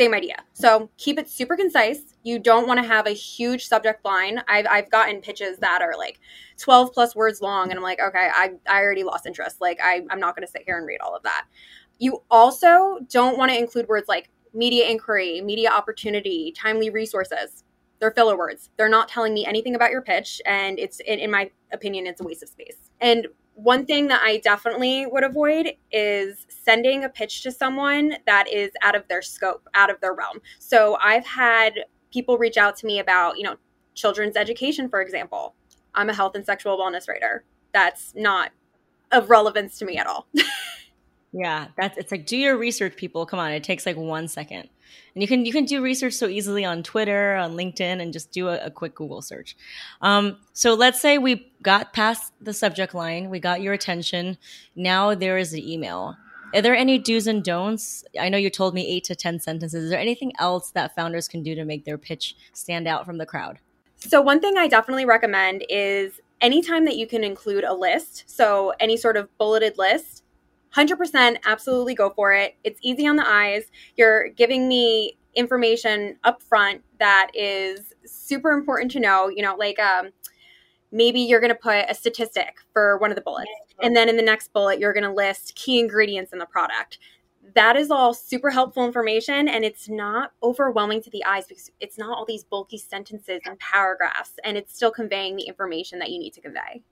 same 0.00 0.14
idea. 0.14 0.36
So 0.54 0.88
keep 0.96 1.18
it 1.18 1.28
super 1.28 1.56
concise. 1.56 2.14
You 2.22 2.38
don't 2.38 2.66
want 2.66 2.80
to 2.80 2.86
have 2.86 3.06
a 3.06 3.10
huge 3.10 3.66
subject 3.66 4.04
line. 4.04 4.40
I've, 4.48 4.66
I've 4.70 4.90
gotten 4.90 5.20
pitches 5.20 5.58
that 5.58 5.82
are 5.82 5.96
like 5.98 6.20
12 6.58 6.92
plus 6.92 7.14
words 7.14 7.42
long, 7.42 7.70
and 7.70 7.78
I'm 7.78 7.82
like, 7.82 8.00
okay, 8.00 8.30
I, 8.32 8.52
I 8.68 8.80
already 8.80 9.02
lost 9.04 9.26
interest. 9.26 9.60
Like, 9.60 9.78
I, 9.82 10.02
I'm 10.08 10.20
not 10.20 10.36
going 10.36 10.46
to 10.46 10.50
sit 10.50 10.62
here 10.64 10.78
and 10.78 10.86
read 10.86 11.00
all 11.00 11.14
of 11.14 11.22
that. 11.24 11.44
You 11.98 12.22
also 12.30 13.00
don't 13.10 13.36
want 13.36 13.50
to 13.50 13.58
include 13.58 13.88
words 13.88 14.08
like 14.08 14.30
media 14.54 14.88
inquiry, 14.88 15.40
media 15.42 15.70
opportunity, 15.70 16.54
timely 16.56 16.88
resources. 16.88 17.64
They're 18.00 18.10
filler 18.10 18.36
words. 18.36 18.70
They're 18.76 18.88
not 18.88 19.08
telling 19.08 19.34
me 19.34 19.46
anything 19.46 19.74
about 19.74 19.90
your 19.90 20.02
pitch, 20.02 20.40
and 20.46 20.78
it's, 20.78 21.00
in, 21.00 21.30
my 21.30 21.50
opinion, 21.72 22.06
it's 22.06 22.20
a 22.20 22.24
waste 22.24 22.42
of 22.42 22.48
space. 22.48 22.76
And 23.00 23.26
one 23.54 23.84
thing 23.84 24.08
that 24.08 24.22
I 24.24 24.38
definitely 24.38 25.06
would 25.06 25.22
avoid 25.22 25.74
is 25.92 26.46
sending 26.48 27.04
a 27.04 27.08
pitch 27.08 27.42
to 27.42 27.52
someone 27.52 28.14
that 28.26 28.50
is 28.50 28.70
out 28.82 28.96
of 28.96 29.06
their 29.08 29.20
scope, 29.20 29.68
out 29.74 29.90
of 29.90 30.00
their 30.00 30.14
realm. 30.14 30.40
So 30.58 30.96
I've 31.02 31.26
had 31.26 31.74
people 32.10 32.38
reach 32.38 32.56
out 32.56 32.74
to 32.76 32.86
me 32.86 32.98
about, 33.00 33.36
you 33.36 33.44
know, 33.44 33.56
children's 33.94 34.36
education, 34.36 34.88
for 34.88 35.02
example. 35.02 35.54
I'm 35.94 36.08
a 36.08 36.14
health 36.14 36.34
and 36.36 36.46
sexual 36.46 36.78
wellness 36.78 37.08
writer. 37.08 37.44
That's 37.72 38.14
not 38.16 38.50
of 39.12 39.28
relevance 39.28 39.78
to 39.78 39.84
me 39.84 39.98
at 39.98 40.06
all. 40.06 40.26
yeah, 41.32 41.68
that's 41.76 41.98
it's 41.98 42.12
like 42.12 42.26
do 42.26 42.36
your 42.36 42.56
research, 42.56 42.96
people. 42.96 43.26
Come 43.26 43.38
on, 43.38 43.52
it 43.52 43.64
takes 43.64 43.84
like 43.84 43.96
one 43.96 44.28
second 44.28 44.68
and 45.14 45.22
you 45.22 45.28
can 45.28 45.44
you 45.44 45.52
can 45.52 45.64
do 45.64 45.82
research 45.82 46.14
so 46.14 46.26
easily 46.26 46.64
on 46.64 46.82
twitter 46.82 47.36
on 47.36 47.56
linkedin 47.56 48.00
and 48.00 48.12
just 48.12 48.30
do 48.30 48.48
a, 48.48 48.58
a 48.66 48.70
quick 48.70 48.94
google 48.94 49.22
search. 49.22 49.56
Um, 50.00 50.38
so 50.52 50.74
let's 50.74 51.00
say 51.00 51.18
we 51.18 51.52
got 51.62 51.92
past 51.92 52.32
the 52.40 52.54
subject 52.54 52.94
line 52.94 53.30
we 53.30 53.40
got 53.40 53.60
your 53.60 53.72
attention 53.72 54.38
now 54.76 55.14
there 55.14 55.38
is 55.38 55.50
the 55.50 55.72
email. 55.72 56.16
Are 56.52 56.62
there 56.62 56.74
any 56.74 56.98
do's 56.98 57.28
and 57.28 57.44
don'ts? 57.44 58.04
I 58.18 58.28
know 58.28 58.36
you 58.36 58.50
told 58.50 58.74
me 58.74 58.84
eight 58.84 59.04
to 59.04 59.14
ten 59.14 59.38
sentences. 59.38 59.84
Is 59.84 59.90
there 59.90 60.00
anything 60.00 60.32
else 60.40 60.72
that 60.72 60.96
founders 60.96 61.28
can 61.28 61.44
do 61.44 61.54
to 61.54 61.64
make 61.64 61.84
their 61.84 61.96
pitch 61.96 62.34
stand 62.52 62.88
out 62.88 63.06
from 63.06 63.18
the 63.18 63.26
crowd? 63.26 63.60
So 63.98 64.20
one 64.20 64.40
thing 64.40 64.56
i 64.56 64.66
definitely 64.66 65.04
recommend 65.04 65.64
is 65.68 66.20
anytime 66.40 66.84
that 66.86 66.96
you 66.96 67.06
can 67.06 67.22
include 67.22 67.64
a 67.64 67.74
list 67.74 68.24
so 68.26 68.72
any 68.80 68.96
sort 68.96 69.16
of 69.16 69.28
bulleted 69.38 69.76
list 69.78 70.19
100% 70.74 71.36
absolutely 71.44 71.94
go 71.94 72.10
for 72.10 72.32
it. 72.32 72.56
It's 72.64 72.78
easy 72.82 73.06
on 73.06 73.16
the 73.16 73.28
eyes. 73.28 73.64
You're 73.96 74.28
giving 74.28 74.68
me 74.68 75.18
information 75.34 76.16
up 76.24 76.42
front 76.42 76.82
that 76.98 77.30
is 77.34 77.92
super 78.04 78.50
important 78.50 78.90
to 78.92 79.00
know, 79.00 79.28
you 79.28 79.42
know, 79.42 79.54
like 79.56 79.78
um 79.78 80.10
maybe 80.92 81.20
you're 81.20 81.40
going 81.40 81.52
to 81.52 81.54
put 81.54 81.84
a 81.88 81.94
statistic 81.94 82.56
for 82.72 82.98
one 82.98 83.10
of 83.10 83.14
the 83.14 83.22
bullets 83.22 83.50
and 83.80 83.94
then 83.94 84.08
in 84.08 84.16
the 84.16 84.22
next 84.22 84.52
bullet 84.52 84.80
you're 84.80 84.92
going 84.92 85.04
to 85.04 85.12
list 85.12 85.54
key 85.54 85.78
ingredients 85.78 86.32
in 86.32 86.38
the 86.38 86.46
product. 86.46 86.98
That 87.54 87.76
is 87.76 87.90
all 87.90 88.12
super 88.12 88.50
helpful 88.50 88.84
information 88.84 89.48
and 89.48 89.64
it's 89.64 89.88
not 89.88 90.32
overwhelming 90.42 91.02
to 91.02 91.10
the 91.10 91.24
eyes 91.24 91.46
because 91.46 91.70
it's 91.80 91.96
not 91.96 92.16
all 92.16 92.24
these 92.24 92.44
bulky 92.44 92.78
sentences 92.78 93.40
and 93.44 93.58
paragraphs 93.58 94.32
and 94.44 94.56
it's 94.56 94.74
still 94.74 94.90
conveying 94.90 95.36
the 95.36 95.44
information 95.44 96.00
that 96.00 96.10
you 96.10 96.18
need 96.18 96.32
to 96.34 96.40
convey. 96.40 96.82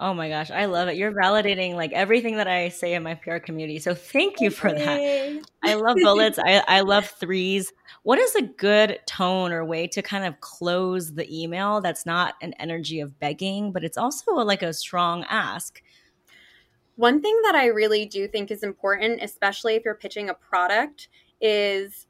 Oh 0.00 0.14
my 0.14 0.28
gosh, 0.28 0.50
I 0.50 0.64
love 0.64 0.88
it. 0.88 0.96
You're 0.96 1.12
validating 1.12 1.74
like 1.74 1.92
everything 1.92 2.36
that 2.36 2.48
I 2.48 2.70
say 2.70 2.94
in 2.94 3.04
my 3.04 3.14
PR 3.14 3.36
community. 3.36 3.78
So 3.78 3.94
thank 3.94 4.40
you 4.40 4.50
for 4.50 4.72
that. 4.72 5.42
I 5.62 5.74
love 5.74 5.96
bullets. 6.02 6.40
I, 6.44 6.62
I 6.66 6.80
love 6.80 7.06
threes. 7.06 7.72
What 8.02 8.18
is 8.18 8.34
a 8.34 8.42
good 8.42 8.98
tone 9.06 9.52
or 9.52 9.64
way 9.64 9.86
to 9.88 10.02
kind 10.02 10.24
of 10.24 10.40
close 10.40 11.14
the 11.14 11.42
email 11.42 11.80
that's 11.80 12.04
not 12.04 12.34
an 12.42 12.52
energy 12.58 12.98
of 12.98 13.20
begging, 13.20 13.70
but 13.70 13.84
it's 13.84 13.96
also 13.96 14.32
like 14.32 14.62
a 14.62 14.72
strong 14.72 15.24
ask? 15.28 15.80
One 16.96 17.22
thing 17.22 17.38
that 17.44 17.54
I 17.54 17.66
really 17.66 18.04
do 18.04 18.26
think 18.26 18.50
is 18.50 18.64
important, 18.64 19.22
especially 19.22 19.76
if 19.76 19.84
you're 19.84 19.94
pitching 19.94 20.28
a 20.28 20.34
product, 20.34 21.08
is 21.40 22.06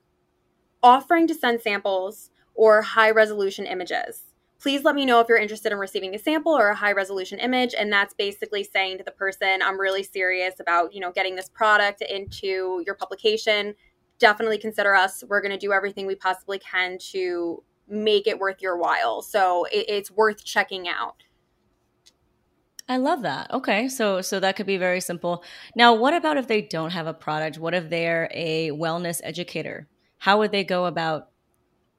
offering 0.82 1.26
to 1.26 1.34
send 1.34 1.60
samples 1.60 2.30
or 2.54 2.80
high 2.80 3.10
resolution 3.10 3.66
images 3.66 4.31
please 4.62 4.84
let 4.84 4.94
me 4.94 5.04
know 5.04 5.18
if 5.18 5.28
you're 5.28 5.38
interested 5.38 5.72
in 5.72 5.78
receiving 5.78 6.14
a 6.14 6.18
sample 6.18 6.56
or 6.56 6.68
a 6.68 6.74
high 6.74 6.92
resolution 6.92 7.40
image 7.40 7.74
and 7.76 7.92
that's 7.92 8.14
basically 8.14 8.62
saying 8.62 8.96
to 8.96 9.04
the 9.04 9.10
person 9.10 9.60
i'm 9.62 9.78
really 9.78 10.02
serious 10.02 10.60
about 10.60 10.94
you 10.94 11.00
know 11.00 11.10
getting 11.10 11.34
this 11.34 11.48
product 11.48 12.00
into 12.00 12.82
your 12.86 12.94
publication 12.94 13.74
definitely 14.18 14.58
consider 14.58 14.94
us 14.94 15.24
we're 15.28 15.40
going 15.40 15.52
to 15.52 15.58
do 15.58 15.72
everything 15.72 16.06
we 16.06 16.14
possibly 16.14 16.58
can 16.60 16.96
to 16.96 17.62
make 17.88 18.26
it 18.26 18.38
worth 18.38 18.62
your 18.62 18.78
while 18.78 19.20
so 19.20 19.64
it, 19.72 19.84
it's 19.88 20.10
worth 20.10 20.44
checking 20.44 20.88
out 20.88 21.24
I 22.88 22.96
love 22.96 23.22
that. 23.22 23.50
Okay. 23.52 23.88
So 23.88 24.20
so 24.20 24.40
that 24.40 24.56
could 24.56 24.66
be 24.66 24.76
very 24.76 25.00
simple. 25.00 25.44
Now, 25.76 25.94
what 25.94 26.12
about 26.14 26.36
if 26.36 26.48
they 26.48 26.60
don't 26.60 26.90
have 26.90 27.06
a 27.06 27.14
product? 27.14 27.56
What 27.56 27.74
if 27.74 27.88
they're 27.88 28.28
a 28.34 28.70
wellness 28.72 29.20
educator? 29.22 29.88
How 30.18 30.38
would 30.38 30.50
they 30.50 30.64
go 30.64 30.86
about 30.86 31.28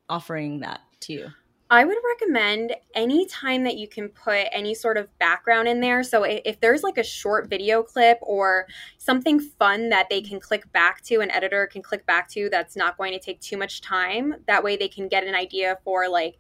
offering 0.10 0.60
that 0.60 0.82
to 1.00 1.14
you? 1.14 1.28
I 1.74 1.86
would 1.86 1.98
recommend 2.08 2.76
any 2.94 3.26
time 3.26 3.64
that 3.64 3.78
you 3.78 3.88
can 3.88 4.10
put 4.10 4.46
any 4.52 4.76
sort 4.76 4.96
of 4.96 5.10
background 5.18 5.68
in 5.68 5.80
there. 5.80 6.04
So 6.04 6.22
if 6.22 6.60
there's 6.60 6.84
like 6.84 7.00
a 7.00 7.04
short 7.04 7.50
video 7.50 7.82
clip 7.82 8.20
or 8.22 8.68
something 9.00 9.40
fun 9.40 9.90
that 9.90 10.08
they 10.08 10.22
can 10.22 10.40
click 10.40 10.72
back 10.72 11.02
to, 11.06 11.22
an 11.22 11.32
editor 11.32 11.66
can 11.66 11.82
click 11.82 12.06
back 12.06 12.30
to 12.30 12.48
that's 12.52 12.76
not 12.76 12.96
going 12.96 13.12
to 13.14 13.20
take 13.20 13.40
too 13.40 13.58
much 13.58 13.82
time, 13.82 14.36
that 14.46 14.64
way 14.64 14.78
they 14.78 14.88
can 14.88 15.08
get 15.08 15.24
an 15.24 15.34
idea 15.34 15.80
for 15.84 16.08
like 16.08 16.38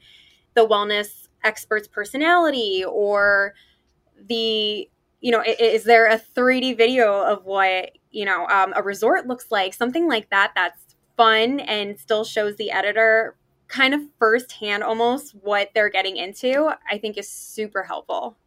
the 0.53 0.67
wellness 0.67 1.29
expert's 1.43 1.87
personality 1.87 2.85
or 2.87 3.55
the 4.27 4.87
you 5.19 5.31
know 5.31 5.43
is 5.43 5.83
there 5.83 6.05
a 6.05 6.19
3d 6.19 6.77
video 6.77 7.23
of 7.23 7.43
what 7.43 7.93
you 8.11 8.23
know 8.23 8.45
um, 8.49 8.71
a 8.75 8.83
resort 8.83 9.25
looks 9.25 9.47
like 9.49 9.73
something 9.73 10.07
like 10.07 10.29
that 10.29 10.51
that's 10.53 10.95
fun 11.17 11.59
and 11.61 11.99
still 11.99 12.23
shows 12.23 12.55
the 12.57 12.71
editor 12.71 13.35
kind 13.67 13.93
of 13.93 14.01
firsthand 14.19 14.83
almost 14.83 15.35
what 15.41 15.69
they're 15.73 15.89
getting 15.89 16.17
into, 16.17 16.69
I 16.89 16.97
think 16.97 17.17
is 17.17 17.29
super 17.29 17.83
helpful. 17.83 18.37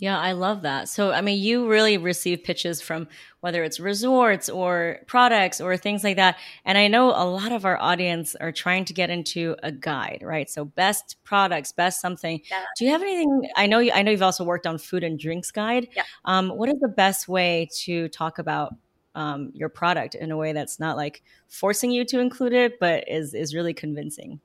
Yeah, 0.00 0.16
I 0.16 0.30
love 0.30 0.62
that. 0.62 0.88
So, 0.88 1.10
I 1.10 1.22
mean, 1.22 1.42
you 1.42 1.68
really 1.68 1.98
receive 1.98 2.44
pitches 2.44 2.80
from 2.80 3.08
whether 3.40 3.64
it's 3.64 3.80
resorts 3.80 4.48
or 4.48 4.98
products 5.08 5.60
or 5.60 5.76
things 5.76 6.04
like 6.04 6.16
that. 6.16 6.36
And 6.64 6.78
I 6.78 6.86
know 6.86 7.08
a 7.10 7.26
lot 7.26 7.50
of 7.50 7.64
our 7.64 7.76
audience 7.76 8.36
are 8.36 8.52
trying 8.52 8.84
to 8.86 8.92
get 8.92 9.10
into 9.10 9.56
a 9.60 9.72
guide, 9.72 10.22
right? 10.22 10.48
So, 10.48 10.64
best 10.64 11.16
products, 11.24 11.72
best 11.72 12.00
something. 12.00 12.40
Yeah. 12.48 12.62
Do 12.76 12.84
you 12.84 12.92
have 12.92 13.02
anything? 13.02 13.50
I 13.56 13.66
know 13.66 13.80
you, 13.80 13.90
I 13.92 14.02
know 14.02 14.12
you've 14.12 14.22
also 14.22 14.44
worked 14.44 14.68
on 14.68 14.78
food 14.78 15.02
and 15.02 15.18
drinks 15.18 15.50
guide. 15.50 15.88
Yeah. 15.96 16.04
Um, 16.24 16.50
what 16.50 16.68
is 16.68 16.78
the 16.80 16.88
best 16.88 17.26
way 17.26 17.68
to 17.80 18.08
talk 18.08 18.38
about 18.38 18.74
um, 19.14 19.50
your 19.54 19.68
product 19.68 20.14
in 20.14 20.30
a 20.30 20.36
way 20.36 20.52
that's 20.52 20.78
not 20.78 20.96
like 20.96 21.22
forcing 21.48 21.90
you 21.90 22.04
to 22.06 22.20
include 22.20 22.52
it, 22.52 22.78
but 22.80 23.04
is 23.08 23.34
is 23.34 23.54
really 23.54 23.74
convincing. 23.74 24.40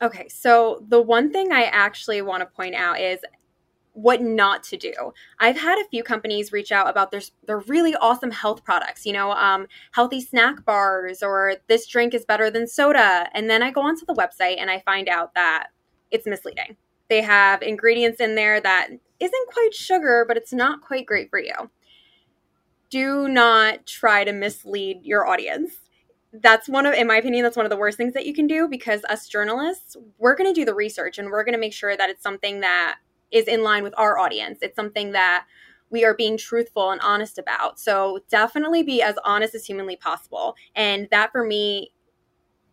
Okay, 0.00 0.28
so 0.28 0.84
the 0.88 1.02
one 1.02 1.32
thing 1.32 1.52
I 1.52 1.64
actually 1.64 2.22
want 2.22 2.40
to 2.40 2.46
point 2.46 2.76
out 2.76 3.00
is 3.00 3.18
what 3.94 4.22
not 4.22 4.62
to 4.62 4.76
do. 4.76 4.92
I've 5.40 5.58
had 5.58 5.76
a 5.76 5.88
few 5.88 6.04
companies 6.04 6.52
reach 6.52 6.70
out 6.70 6.88
about 6.88 7.10
their 7.10 7.22
their 7.46 7.58
really 7.60 7.96
awesome 7.96 8.30
health 8.30 8.62
products, 8.62 9.04
you 9.04 9.12
know, 9.12 9.32
um, 9.32 9.66
healthy 9.90 10.20
snack 10.20 10.64
bars 10.64 11.22
or 11.22 11.56
this 11.66 11.86
drink 11.86 12.14
is 12.14 12.24
better 12.24 12.50
than 12.50 12.68
soda, 12.68 13.28
and 13.34 13.50
then 13.50 13.62
I 13.62 13.72
go 13.72 13.80
onto 13.80 14.06
the 14.06 14.14
website 14.14 14.60
and 14.60 14.70
I 14.70 14.80
find 14.80 15.08
out 15.08 15.34
that 15.34 15.68
it's 16.12 16.26
misleading. 16.26 16.76
They 17.08 17.22
have 17.22 17.62
ingredients 17.62 18.20
in 18.20 18.36
there 18.36 18.60
that 18.60 18.90
isn't 19.18 19.48
quite 19.48 19.74
sugar, 19.74 20.24
but 20.28 20.36
it's 20.36 20.52
not 20.52 20.80
quite 20.80 21.06
great 21.06 21.28
for 21.28 21.40
you 21.40 21.70
do 22.90 23.28
not 23.28 23.86
try 23.86 24.24
to 24.24 24.32
mislead 24.32 25.00
your 25.02 25.26
audience. 25.26 25.72
That's 26.32 26.68
one 26.68 26.86
of, 26.86 26.94
in 26.94 27.06
my 27.06 27.16
opinion, 27.16 27.42
that's 27.42 27.56
one 27.56 27.66
of 27.66 27.70
the 27.70 27.76
worst 27.76 27.96
things 27.96 28.14
that 28.14 28.26
you 28.26 28.34
can 28.34 28.46
do 28.46 28.68
because 28.68 29.02
us 29.04 29.28
journalists, 29.28 29.96
we're 30.18 30.36
going 30.36 30.52
to 30.52 30.58
do 30.58 30.64
the 30.64 30.74
research 30.74 31.18
and 31.18 31.28
we're 31.30 31.44
going 31.44 31.54
to 31.54 31.60
make 31.60 31.72
sure 31.72 31.96
that 31.96 32.10
it's 32.10 32.22
something 32.22 32.60
that 32.60 32.96
is 33.30 33.46
in 33.46 33.62
line 33.62 33.82
with 33.82 33.94
our 33.96 34.18
audience. 34.18 34.58
It's 34.62 34.76
something 34.76 35.12
that 35.12 35.46
we 35.90 36.04
are 36.04 36.14
being 36.14 36.36
truthful 36.36 36.90
and 36.90 37.00
honest 37.00 37.38
about. 37.38 37.80
So 37.80 38.20
definitely 38.28 38.82
be 38.82 39.02
as 39.02 39.16
honest 39.24 39.54
as 39.54 39.64
humanly 39.64 39.96
possible. 39.96 40.54
And 40.74 41.08
that 41.10 41.32
for 41.32 41.44
me 41.44 41.92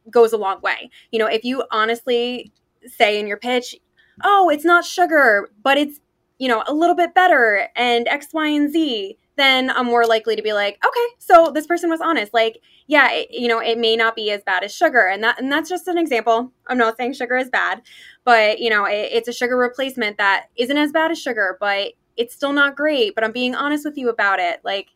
goes 0.10 0.34
a 0.34 0.38
long 0.38 0.62
way. 0.62 0.90
You 1.12 1.20
know, 1.20 1.28
if 1.28 1.44
you 1.44 1.64
honestly 1.72 2.52
say 2.86 3.20
in 3.20 3.28
your 3.28 3.38
pitch, 3.38 3.76
oh, 4.24 4.50
it's 4.50 4.66
not 4.66 4.86
sugar, 4.86 5.50
but 5.64 5.78
it's, 5.78 6.00
you 6.38 6.48
know, 6.48 6.64
a 6.68 6.74
little 6.74 6.96
bit 6.96 7.16
better 7.16 7.70
and 7.76 8.08
X, 8.08 8.28
Y, 8.34 8.48
and 8.48 8.72
Z, 8.72 9.18
then 9.38 9.70
I'm 9.70 9.86
more 9.86 10.06
likely 10.06 10.36
to 10.36 10.42
be 10.42 10.54
like, 10.54 10.80
okay, 10.86 11.16
so 11.20 11.52
this 11.54 11.68
person 11.68 11.90
was 11.90 12.02
honest. 12.02 12.34
Like, 12.34 12.62
yeah, 12.88 13.12
it, 13.12 13.32
you 13.32 13.48
know, 13.48 13.60
it 13.60 13.78
may 13.78 13.96
not 13.96 14.16
be 14.16 14.32
as 14.32 14.44
bad 14.44 14.64
as 14.64 14.74
sugar, 14.74 15.08
and 15.08 15.24
that 15.24 15.40
and 15.40 15.52
that's 15.52 15.70
just 15.70 15.88
an 15.88 15.98
example. 15.98 16.52
I'm 16.68 16.78
not 16.78 16.98
saying 16.98 17.14
sugar 17.14 17.38
is 17.38 17.50
bad, 17.50 17.82
but 18.24 18.60
you 18.60 18.70
know, 18.70 18.86
it, 18.86 19.10
it's 19.12 19.28
a 19.28 19.34
sugar 19.34 19.58
replacement 19.58 20.18
that 20.18 20.48
isn't 20.56 20.78
as 20.78 20.92
bad 20.92 21.12
as 21.12 21.22
sugar, 21.22 21.58
but 21.60 21.94
it's 22.18 22.34
still 22.34 22.54
not 22.54 22.76
great. 22.76 23.16
But 23.16 23.24
I'm 23.24 23.32
being 23.34 23.56
honest 23.56 23.86
with 23.86 23.98
you 23.98 24.10
about 24.10 24.40
it. 24.40 24.62
Like, 24.64 24.90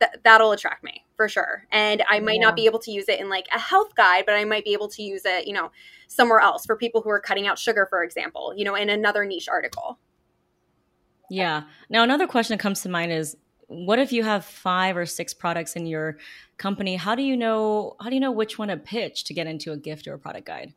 th- 0.00 0.20
that'll 0.24 0.52
attract 0.52 0.84
me 0.84 1.04
for 1.16 1.28
sure. 1.28 1.66
And 1.70 2.02
I 2.08 2.20
might 2.20 2.36
yeah. 2.40 2.46
not 2.46 2.56
be 2.56 2.66
able 2.66 2.78
to 2.80 2.90
use 2.90 3.08
it 3.08 3.20
in 3.20 3.28
like 3.28 3.46
a 3.54 3.58
health 3.58 3.94
guide, 3.94 4.24
but 4.26 4.34
I 4.34 4.44
might 4.44 4.64
be 4.64 4.72
able 4.72 4.88
to 4.88 5.02
use 5.02 5.22
it, 5.24 5.46
you 5.46 5.52
know, 5.52 5.70
somewhere 6.06 6.40
else 6.40 6.64
for 6.64 6.76
people 6.76 7.02
who 7.02 7.10
are 7.10 7.20
cutting 7.20 7.46
out 7.46 7.58
sugar, 7.58 7.86
for 7.88 8.02
example, 8.02 8.54
you 8.56 8.64
know, 8.64 8.74
in 8.74 8.88
another 8.88 9.24
niche 9.24 9.48
article. 9.48 9.98
Yeah. 11.30 11.64
Now, 11.90 12.02
another 12.02 12.26
question 12.26 12.56
that 12.56 12.62
comes 12.62 12.82
to 12.82 12.88
mind 12.88 13.12
is 13.12 13.36
what 13.68 13.98
if 13.98 14.12
you 14.12 14.22
have 14.24 14.44
five 14.44 14.96
or 14.96 15.04
six 15.04 15.34
products 15.34 15.76
in 15.76 15.86
your 15.86 16.18
company? 16.56 16.96
How 16.96 17.14
do 17.14 17.22
you 17.22 17.36
know 17.36 17.96
how 18.00 18.08
do 18.08 18.14
you 18.14 18.20
know 18.20 18.32
which 18.32 18.58
one 18.58 18.68
to 18.68 18.76
pitch 18.76 19.24
to 19.24 19.34
get 19.34 19.46
into 19.46 19.72
a 19.72 19.76
gift 19.76 20.08
or 20.08 20.14
a 20.14 20.18
product 20.18 20.46
guide? 20.46 20.72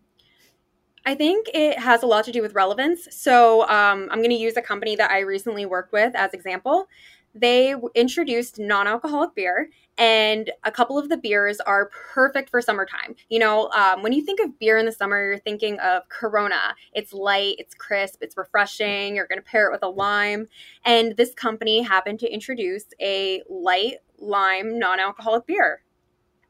I 1.05 1.15
think 1.15 1.47
it 1.53 1.79
has 1.79 2.03
a 2.03 2.05
lot 2.05 2.25
to 2.25 2.31
do 2.31 2.41
with 2.41 2.53
relevance. 2.53 3.07
So 3.11 3.61
um, 3.63 4.07
I'm 4.11 4.19
going 4.19 4.29
to 4.29 4.35
use 4.35 4.55
a 4.55 4.61
company 4.61 4.95
that 4.97 5.09
I 5.09 5.21
recently 5.21 5.65
worked 5.65 5.93
with 5.93 6.15
as 6.15 6.33
example 6.33 6.87
they 7.33 7.75
introduced 7.95 8.59
non-alcoholic 8.59 9.33
beer 9.35 9.69
and 9.97 10.51
a 10.63 10.71
couple 10.71 10.97
of 10.97 11.09
the 11.09 11.17
beers 11.17 11.59
are 11.59 11.89
perfect 12.13 12.49
for 12.49 12.61
summertime. 12.61 13.15
You 13.29 13.39
know 13.39 13.69
um, 13.69 14.01
when 14.01 14.13
you 14.13 14.23
think 14.23 14.39
of 14.39 14.57
beer 14.59 14.77
in 14.77 14.85
the 14.85 14.91
summer 14.91 15.21
you're 15.21 15.39
thinking 15.39 15.79
of 15.79 16.07
corona. 16.09 16.75
It's 16.93 17.13
light 17.13 17.55
it's 17.59 17.73
crisp 17.75 18.21
it's 18.21 18.37
refreshing 18.37 19.15
you're 19.15 19.27
going 19.27 19.39
to 19.39 19.45
pair 19.45 19.67
it 19.67 19.71
with 19.71 19.83
a 19.83 19.89
lime. 19.89 20.47
And 20.85 21.15
this 21.17 21.33
company 21.33 21.81
happened 21.81 22.19
to 22.21 22.33
introduce 22.33 22.85
a 22.99 23.41
light 23.49 23.97
lime 24.17 24.77
non-alcoholic 24.79 25.45
beer. 25.45 25.83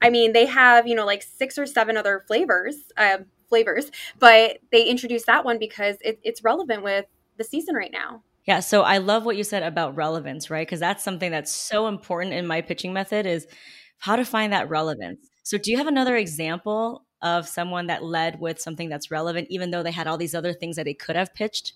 I 0.01 0.09
mean 0.09 0.33
they 0.33 0.45
have 0.45 0.87
you 0.87 0.95
know 0.95 1.05
like 1.05 1.21
six 1.21 1.57
or 1.57 1.65
seven 1.65 1.97
other 1.97 2.23
flavors 2.27 2.75
uh, 2.97 3.19
flavors 3.49 3.91
but 4.17 4.59
they 4.71 4.85
introduced 4.85 5.25
that 5.25 5.43
one 5.43 5.59
because 5.59 5.97
it, 6.01 6.19
it's 6.23 6.43
relevant 6.43 6.83
with 6.83 7.05
the 7.37 7.43
season 7.43 7.75
right 7.75 7.91
now 7.91 8.23
yeah, 8.45 8.59
so 8.59 8.81
I 8.81 8.97
love 8.97 9.25
what 9.25 9.37
you 9.37 9.43
said 9.43 9.63
about 9.63 9.95
relevance, 9.95 10.49
right? 10.49 10.65
Because 10.65 10.79
that's 10.79 11.03
something 11.03 11.31
that's 11.31 11.51
so 11.51 11.87
important 11.87 12.33
in 12.33 12.47
my 12.47 12.61
pitching 12.61 12.93
method 12.93 13.25
is 13.25 13.47
how 13.99 14.15
to 14.15 14.25
find 14.25 14.51
that 14.51 14.69
relevance. 14.69 15.29
So 15.43 15.57
do 15.57 15.71
you 15.71 15.77
have 15.77 15.87
another 15.87 16.15
example 16.15 17.05
of 17.21 17.47
someone 17.47 17.87
that 17.87 18.03
led 18.03 18.39
with 18.39 18.59
something 18.59 18.89
that's 18.89 19.11
relevant 19.11 19.47
even 19.51 19.69
though 19.69 19.83
they 19.83 19.91
had 19.91 20.07
all 20.07 20.17
these 20.17 20.33
other 20.33 20.53
things 20.53 20.75
that 20.75 20.85
they 20.85 20.93
could 20.93 21.15
have 21.15 21.33
pitched? 21.35 21.73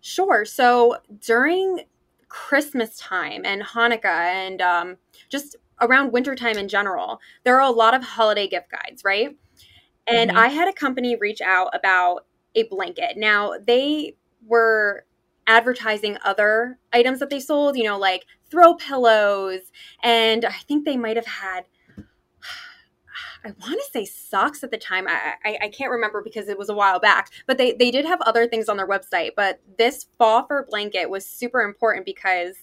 Sure. 0.00 0.44
So 0.44 0.98
during 1.20 1.80
Christmas 2.28 2.96
time 2.98 3.44
and 3.44 3.62
Hanukkah 3.62 4.04
and 4.04 4.60
um, 4.62 4.96
just 5.28 5.56
around 5.80 6.12
wintertime 6.12 6.56
in 6.56 6.68
general, 6.68 7.20
there 7.42 7.56
are 7.56 7.68
a 7.68 7.74
lot 7.74 7.94
of 7.94 8.02
holiday 8.04 8.46
gift 8.46 8.70
guides, 8.70 9.02
right? 9.04 9.36
And 10.06 10.30
mm-hmm. 10.30 10.38
I 10.38 10.48
had 10.48 10.68
a 10.68 10.72
company 10.72 11.16
reach 11.16 11.40
out 11.40 11.70
about 11.74 12.26
a 12.54 12.62
blanket. 12.64 13.16
Now, 13.16 13.54
they 13.64 14.14
were 14.46 15.04
advertising 15.46 16.18
other 16.24 16.78
items 16.92 17.20
that 17.20 17.30
they 17.30 17.40
sold, 17.40 17.76
you 17.76 17.84
know, 17.84 17.98
like 17.98 18.24
throw 18.50 18.74
pillows. 18.74 19.60
And 20.02 20.44
I 20.44 20.52
think 20.52 20.84
they 20.84 20.96
might 20.96 21.16
have 21.16 21.26
had, 21.26 21.64
I 23.44 23.52
want 23.60 23.80
to 23.80 23.90
say 23.92 24.04
socks 24.04 24.64
at 24.64 24.70
the 24.70 24.78
time. 24.78 25.06
I, 25.08 25.34
I, 25.44 25.58
I, 25.62 25.68
can't 25.68 25.90
remember 25.90 26.20
because 26.22 26.48
it 26.48 26.58
was 26.58 26.68
a 26.68 26.74
while 26.74 26.98
back, 26.98 27.30
but 27.46 27.58
they, 27.58 27.72
they 27.72 27.92
did 27.92 28.04
have 28.04 28.20
other 28.22 28.48
things 28.48 28.68
on 28.68 28.76
their 28.76 28.88
website. 28.88 29.30
But 29.36 29.60
this 29.78 30.06
faux 30.18 30.48
fur 30.48 30.66
blanket 30.68 31.08
was 31.08 31.24
super 31.24 31.62
important 31.62 32.04
because 32.06 32.56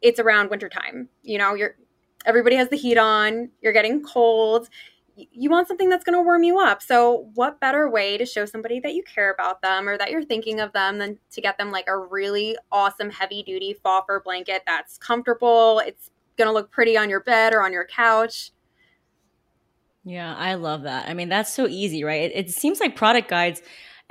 it's 0.00 0.18
around 0.18 0.50
wintertime. 0.50 1.08
You 1.22 1.38
know, 1.38 1.54
you're 1.54 1.76
everybody 2.24 2.56
has 2.56 2.68
the 2.68 2.76
heat 2.76 2.98
on, 2.98 3.50
you're 3.60 3.72
getting 3.72 4.02
cold 4.02 4.68
you 5.16 5.50
want 5.50 5.68
something 5.68 5.88
that's 5.88 6.04
going 6.04 6.16
to 6.16 6.22
warm 6.22 6.42
you 6.42 6.58
up. 6.58 6.82
So, 6.82 7.28
what 7.34 7.60
better 7.60 7.88
way 7.88 8.16
to 8.16 8.24
show 8.24 8.46
somebody 8.46 8.80
that 8.80 8.94
you 8.94 9.02
care 9.02 9.32
about 9.32 9.60
them 9.62 9.88
or 9.88 9.98
that 9.98 10.10
you're 10.10 10.24
thinking 10.24 10.60
of 10.60 10.72
them 10.72 10.98
than 10.98 11.18
to 11.32 11.40
get 11.40 11.58
them 11.58 11.70
like 11.70 11.86
a 11.86 11.96
really 11.96 12.56
awesome 12.70 13.10
heavy 13.10 13.42
duty 13.42 13.74
faux 13.74 14.06
fur 14.06 14.20
blanket 14.20 14.62
that's 14.66 14.98
comfortable? 14.98 15.82
It's 15.84 16.10
going 16.36 16.48
to 16.48 16.52
look 16.52 16.70
pretty 16.70 16.96
on 16.96 17.10
your 17.10 17.20
bed 17.20 17.52
or 17.52 17.62
on 17.62 17.72
your 17.72 17.86
couch. 17.86 18.52
Yeah, 20.04 20.34
I 20.34 20.54
love 20.54 20.82
that. 20.82 21.08
I 21.08 21.14
mean, 21.14 21.28
that's 21.28 21.52
so 21.52 21.68
easy, 21.68 22.02
right? 22.02 22.22
It, 22.22 22.32
it 22.34 22.50
seems 22.50 22.80
like 22.80 22.96
product 22.96 23.28
guides 23.28 23.62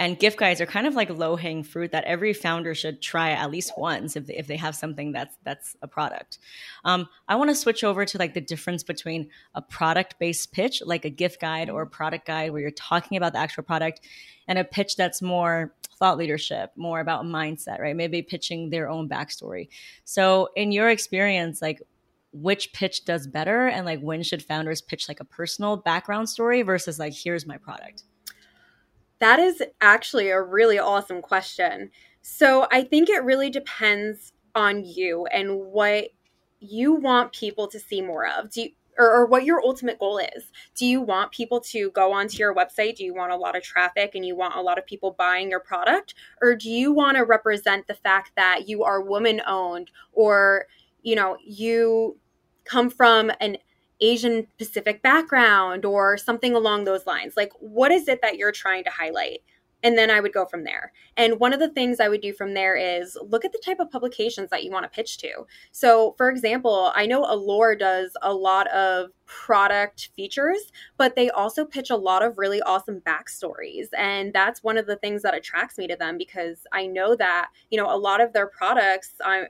and 0.02 0.18
gift 0.18 0.40
guides 0.40 0.60
are 0.60 0.66
kind 0.66 0.88
of 0.88 0.96
like 0.96 1.12
low 1.12 1.36
hanging 1.36 1.62
fruit 1.62 1.92
that 1.92 2.06
every 2.06 2.34
founder 2.34 2.74
should 2.74 3.04
try 3.04 3.34
at 3.34 3.52
least 3.52 3.74
once 3.78 4.16
if 4.16 4.26
they, 4.26 4.36
if 4.36 4.48
they 4.48 4.58
have 4.58 4.76
something 4.76 5.12
that's 5.12 5.38
that's 5.44 5.76
a 5.84 5.88
product. 5.88 6.40
Um, 6.84 7.08
I 7.28 7.36
want 7.36 7.52
to 7.52 7.56
switch 7.56 7.84
over 7.84 8.04
to 8.04 8.18
like 8.18 8.34
the 8.34 8.42
difference 8.42 8.82
between 8.82 9.30
a 9.54 9.62
product 9.62 10.16
based 10.18 10.52
pitch, 10.54 10.82
like 10.84 11.06
a 11.06 11.12
gift 11.12 11.40
guide 11.40 11.70
or 11.70 11.84
a 11.84 11.88
product 11.88 12.26
guide 12.26 12.52
where 12.52 12.62
you're 12.62 12.72
talking 12.72 13.16
about 13.16 13.34
the 13.34 13.38
actual 13.38 13.62
product, 13.62 14.02
and 14.48 14.58
a 14.58 14.64
pitch 14.64 14.96
that's 14.96 15.22
more 15.22 15.76
thought 16.00 16.18
leadership, 16.18 16.72
more 16.76 17.00
about 17.00 17.24
mindset, 17.24 17.78
right? 17.80 17.96
Maybe 17.96 18.24
pitching 18.24 18.72
their 18.72 18.90
own 18.90 19.08
backstory. 19.08 19.70
So, 20.04 20.50
in 20.56 20.72
your 20.72 20.90
experience, 20.90 21.62
like 21.62 21.80
which 22.34 22.74
pitch 22.74 23.06
does 23.06 23.28
better 23.28 23.68
and 23.68 23.86
like 23.86 24.00
when 24.00 24.24
should 24.24 24.42
founders 24.42 24.82
pitch 24.82 25.08
like 25.08 25.20
a 25.20 25.26
personal 25.26 25.78
background 25.78 26.28
story 26.28 26.64
versus 26.64 26.98
like 26.98 27.14
here's 27.14 27.46
my 27.46 27.58
product 27.58 28.04
that 29.22 29.40
is 29.40 29.64
actually 29.80 30.30
a 30.30 30.42
really 30.42 30.80
awesome 30.80 31.22
question. 31.22 31.92
So 32.22 32.68
I 32.72 32.84
think 32.84 33.08
it 33.08 33.24
really 33.24 33.50
depends 33.50 34.34
on 34.56 34.84
you 34.84 35.28
and 35.28 35.58
what 35.58 36.10
you 36.60 36.94
want 36.94 37.32
people 37.32 37.68
to 37.68 37.80
see 37.80 38.02
more 38.02 38.28
of. 38.28 38.52
Do 38.52 38.64
you, 38.64 38.70
or, 38.98 39.10
or, 39.10 39.26
what 39.26 39.46
your 39.46 39.62
ultimate 39.62 39.98
goal 40.00 40.18
is. 40.18 40.52
Do 40.76 40.86
you 40.86 41.02
want 41.02 41.32
people 41.32 41.62
to 41.62 41.92
go 41.92 42.12
onto 42.12 42.38
your 42.38 42.54
website? 42.54 42.98
Do 42.98 43.06
you 43.06 43.16
want 43.16 43.32
a 43.32 43.38
lot 43.38 43.56
of 43.56 43.64
traffic 43.64 44.16
and 44.16 44.26
you 44.26 44.36
want 44.36 44.56
a 44.56 44.62
lot 44.62 44.78
of 44.78 44.86
people 44.86 45.16
buying 45.18 45.50
your 45.50 45.62
product? 45.62 46.14
Or 46.42 46.56
do 46.56 46.70
you 46.70 46.92
want 46.92 47.16
to 47.16 47.24
represent 47.24 47.88
the 47.88 47.94
fact 47.94 48.32
that 48.36 48.68
you 48.68 48.84
are 48.84 49.02
woman 49.02 49.42
owned 49.48 49.92
or, 50.12 50.66
you 51.04 51.16
know, 51.16 51.38
you 51.42 52.18
come 52.66 52.90
from 52.90 53.32
an 53.40 53.58
Asian 54.02 54.48
Pacific 54.58 55.02
background 55.02 55.86
or 55.86 56.18
something 56.18 56.56
along 56.56 56.84
those 56.84 57.06
lines. 57.06 57.38
Like, 57.38 57.52
what 57.60 57.92
is 57.92 58.08
it 58.08 58.22
that 58.22 58.38
you're 58.38 58.52
trying 58.52 58.84
to 58.84 58.90
highlight? 58.90 59.42
And 59.84 59.98
then 59.98 60.12
I 60.12 60.20
would 60.20 60.34
go 60.34 60.46
from 60.46 60.64
there. 60.64 60.92
And 61.18 61.40
one 61.40 61.54
of 61.54 61.60
the 61.60 61.70
things 61.70 62.00
I 62.00 62.08
would 62.08 62.22
do 62.22 62.34
from 62.34 62.54
there 62.54 62.76
is 62.76 63.18
look 63.30 63.46
at 63.46 63.52
the 63.52 63.62
type 63.64 63.80
of 63.80 63.90
publications 63.90 64.50
that 64.50 64.64
you 64.64 64.72
want 64.72 64.84
to 64.84 64.90
pitch 64.90 65.18
to. 65.20 65.46
So, 65.72 66.14
for 66.18 66.30
example, 66.30 66.92
I 66.96 67.06
know 67.06 67.26
Allure 67.26 67.76
does 67.76 68.16
a 68.22 68.34
lot 68.34 68.68
of 68.68 69.10
product 69.26 70.10
features, 70.16 70.72
but 70.98 71.16
they 71.16 71.30
also 71.32 71.66
pitch 71.66 71.90
a 71.90 71.96
lot 71.96 72.24
of 72.24 72.38
really 72.38 72.62
awesome 72.62 73.02
backstories. 73.02 73.88
And 73.98 74.34
that's 74.34 74.64
one 74.64 74.78
of 74.78 74.86
the 74.86 74.98
things 74.98 75.24
that 75.24 75.34
attracts 75.34 75.78
me 75.78 75.88
to 75.88 75.96
them 75.96 76.18
because 76.18 76.68
I 76.72 76.86
know 76.86 77.16
that, 77.16 77.50
you 77.70 77.78
know, 77.78 77.94
a 77.94 77.98
lot 77.98 78.22
of 78.22 78.34
their 78.34 78.48
products, 78.48 79.14
I'm, 79.26 79.48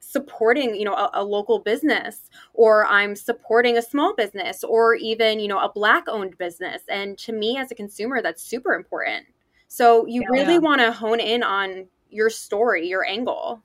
supporting 0.00 0.74
you 0.74 0.84
know 0.84 0.94
a, 0.94 1.10
a, 1.14 1.24
local 1.24 1.58
business 1.58 2.30
or 2.54 2.86
i'm 2.86 3.14
supporting 3.14 3.76
a 3.76 3.82
small 3.82 4.14
business 4.16 4.64
or 4.64 4.94
even 4.94 5.38
you 5.38 5.46
know 5.46 5.58
a 5.58 5.70
black 5.70 6.04
owned 6.08 6.36
business. 6.38 6.82
And 6.88 7.16
to 7.18 7.32
me 7.32 7.58
as 7.58 7.70
a 7.70 7.74
consumer 7.74 8.22
that's 8.22 8.42
super 8.42 8.72
important. 8.72 9.26
So 9.68 10.06
you 10.06 10.22
yeah, 10.22 10.28
really 10.30 10.54
yeah. 10.54 10.60
want 10.60 10.80
to 10.80 10.90
hone 10.90 11.20
in 11.20 11.42
on 11.42 11.86
your 12.10 12.30
story 12.30 12.88
your 12.88 13.06
angle. 13.06 13.62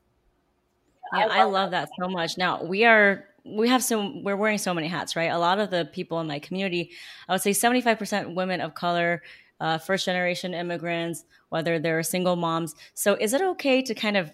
Yeah 1.14 1.28
i 1.32 1.44
love 1.44 1.72
that 1.72 1.90
so 2.00 2.08
much. 2.08 2.38
Now 2.38 2.64
we 2.64 2.86
are 2.86 3.26
we 3.46 3.70
have 3.70 3.84
some 3.84 4.24
we're 4.24 4.36
wearing 4.36 4.58
so 4.58 4.74
many 4.74 4.88
hats 4.88 5.16
right? 5.16 5.32
A 5.32 5.40
lot 5.40 5.60
of 5.60 5.72
the 5.72 5.90
people 5.94 6.20
in 6.20 6.28
my 6.28 6.40
community 6.40 6.92
i 7.28 7.34
would 7.34 7.42
say 7.42 7.52
75% 7.52 8.36
women 8.36 8.60
of 8.60 8.76
color 8.76 9.24
uh, 9.62 9.78
first 9.78 10.06
generation 10.06 10.54
immigrants 10.54 11.24
whether 11.50 11.80
they're 11.80 12.04
single 12.04 12.36
moms. 12.36 12.76
So 12.94 13.16
is 13.16 13.34
it 13.34 13.42
okay 13.42 13.82
to 13.84 13.96
kind 13.96 14.18
of 14.18 14.32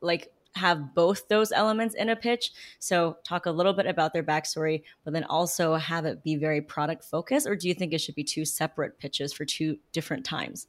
like 0.00 0.30
have 0.54 0.94
both 0.94 1.28
those 1.28 1.52
elements 1.52 1.94
in 1.94 2.08
a 2.08 2.16
pitch. 2.16 2.52
So 2.78 3.16
talk 3.24 3.46
a 3.46 3.50
little 3.50 3.72
bit 3.72 3.86
about 3.86 4.12
their 4.12 4.22
backstory, 4.22 4.82
but 5.04 5.12
then 5.12 5.24
also 5.24 5.74
have 5.74 6.04
it 6.04 6.22
be 6.22 6.36
very 6.36 6.60
product 6.60 7.04
focused? 7.04 7.46
Or 7.46 7.56
do 7.56 7.68
you 7.68 7.74
think 7.74 7.92
it 7.92 8.00
should 8.00 8.14
be 8.14 8.24
two 8.24 8.44
separate 8.44 8.98
pitches 8.98 9.32
for 9.32 9.44
two 9.44 9.78
different 9.92 10.24
times? 10.24 10.68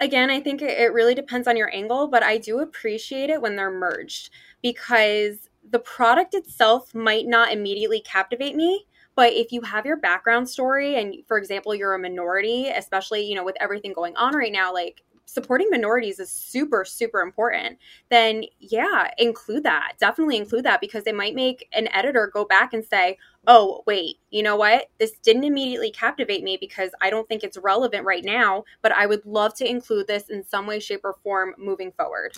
Again, 0.00 0.30
I 0.30 0.40
think 0.40 0.60
it 0.60 0.92
really 0.92 1.14
depends 1.14 1.46
on 1.46 1.56
your 1.56 1.72
angle, 1.72 2.08
but 2.08 2.22
I 2.22 2.38
do 2.38 2.58
appreciate 2.58 3.30
it 3.30 3.40
when 3.40 3.56
they're 3.56 3.70
merged 3.70 4.30
because 4.60 5.48
the 5.70 5.78
product 5.78 6.34
itself 6.34 6.94
might 6.94 7.26
not 7.26 7.52
immediately 7.52 8.00
captivate 8.00 8.56
me, 8.56 8.86
but 9.14 9.32
if 9.32 9.52
you 9.52 9.60
have 9.62 9.86
your 9.86 9.96
background 9.96 10.48
story 10.48 10.96
and 10.96 11.14
for 11.26 11.38
example 11.38 11.74
you're 11.74 11.94
a 11.94 11.98
minority 11.98 12.68
especially 12.68 13.24
you 13.24 13.34
know 13.34 13.44
with 13.44 13.56
everything 13.60 13.92
going 13.92 14.16
on 14.16 14.34
right 14.34 14.52
now 14.52 14.72
like 14.72 15.02
supporting 15.26 15.68
minorities 15.70 16.18
is 16.18 16.30
super 16.30 16.84
super 16.84 17.20
important 17.20 17.78
then 18.10 18.44
yeah 18.58 19.10
include 19.18 19.62
that. 19.64 19.92
Definitely 19.98 20.36
include 20.36 20.64
that 20.64 20.80
because 20.80 21.04
it 21.06 21.14
might 21.14 21.34
make 21.34 21.68
an 21.72 21.88
editor 21.92 22.30
go 22.32 22.44
back 22.44 22.72
and 22.72 22.84
say 22.84 23.18
oh 23.46 23.82
wait 23.86 24.16
you 24.30 24.42
know 24.42 24.56
what? 24.56 24.86
This 24.98 25.12
didn't 25.22 25.44
immediately 25.44 25.90
captivate 25.90 26.42
me 26.42 26.56
because 26.60 26.90
i 27.00 27.10
don't 27.10 27.28
think 27.28 27.42
it's 27.42 27.58
relevant 27.58 28.04
right 28.04 28.24
now 28.24 28.64
but 28.82 28.92
i 28.92 29.06
would 29.06 29.24
love 29.24 29.54
to 29.54 29.68
include 29.68 30.06
this 30.06 30.28
in 30.28 30.44
some 30.44 30.66
way 30.66 30.78
shape 30.80 31.00
or 31.04 31.14
form 31.22 31.54
moving 31.58 31.92
forward 31.92 32.36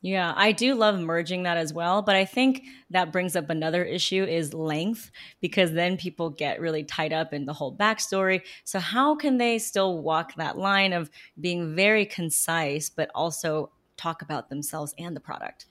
Yeah, 0.00 0.32
I 0.36 0.52
do 0.52 0.76
love 0.76 1.00
merging 1.00 1.42
that 1.42 1.56
as 1.56 1.72
well, 1.72 2.02
but 2.02 2.14
I 2.14 2.24
think 2.24 2.62
that 2.90 3.10
brings 3.10 3.34
up 3.34 3.50
another 3.50 3.84
issue 3.84 4.22
is 4.22 4.54
length 4.54 5.10
because 5.40 5.72
then 5.72 5.96
people 5.96 6.30
get 6.30 6.60
really 6.60 6.84
tied 6.84 7.12
up 7.12 7.34
in 7.34 7.46
the 7.46 7.52
whole 7.52 7.76
backstory. 7.76 8.42
So 8.62 8.78
how 8.78 9.16
can 9.16 9.38
they 9.38 9.58
still 9.58 9.98
walk 9.98 10.36
that 10.36 10.56
line 10.56 10.92
of 10.92 11.10
being 11.40 11.74
very 11.74 12.06
concise 12.06 12.88
but 12.88 13.10
also 13.12 13.72
talk 13.96 14.22
about 14.22 14.50
themselves 14.50 14.94
and 14.98 15.16
the 15.16 15.20
product? 15.20 15.66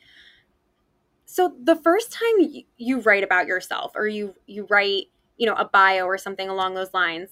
So 1.26 1.54
the 1.64 1.78
first 1.78 2.12
time 2.12 2.64
you 2.78 3.00
write 3.00 3.24
about 3.24 3.48
yourself 3.48 3.94
or 3.96 4.08
you 4.08 4.36
you 4.46 4.68
write, 4.70 5.06
you 5.38 5.46
know, 5.46 5.56
a 5.56 5.66
bio 5.66 6.06
or 6.06 6.18
something 6.18 6.50
along 6.50 6.74
those 6.74 6.94
lines, 6.94 7.30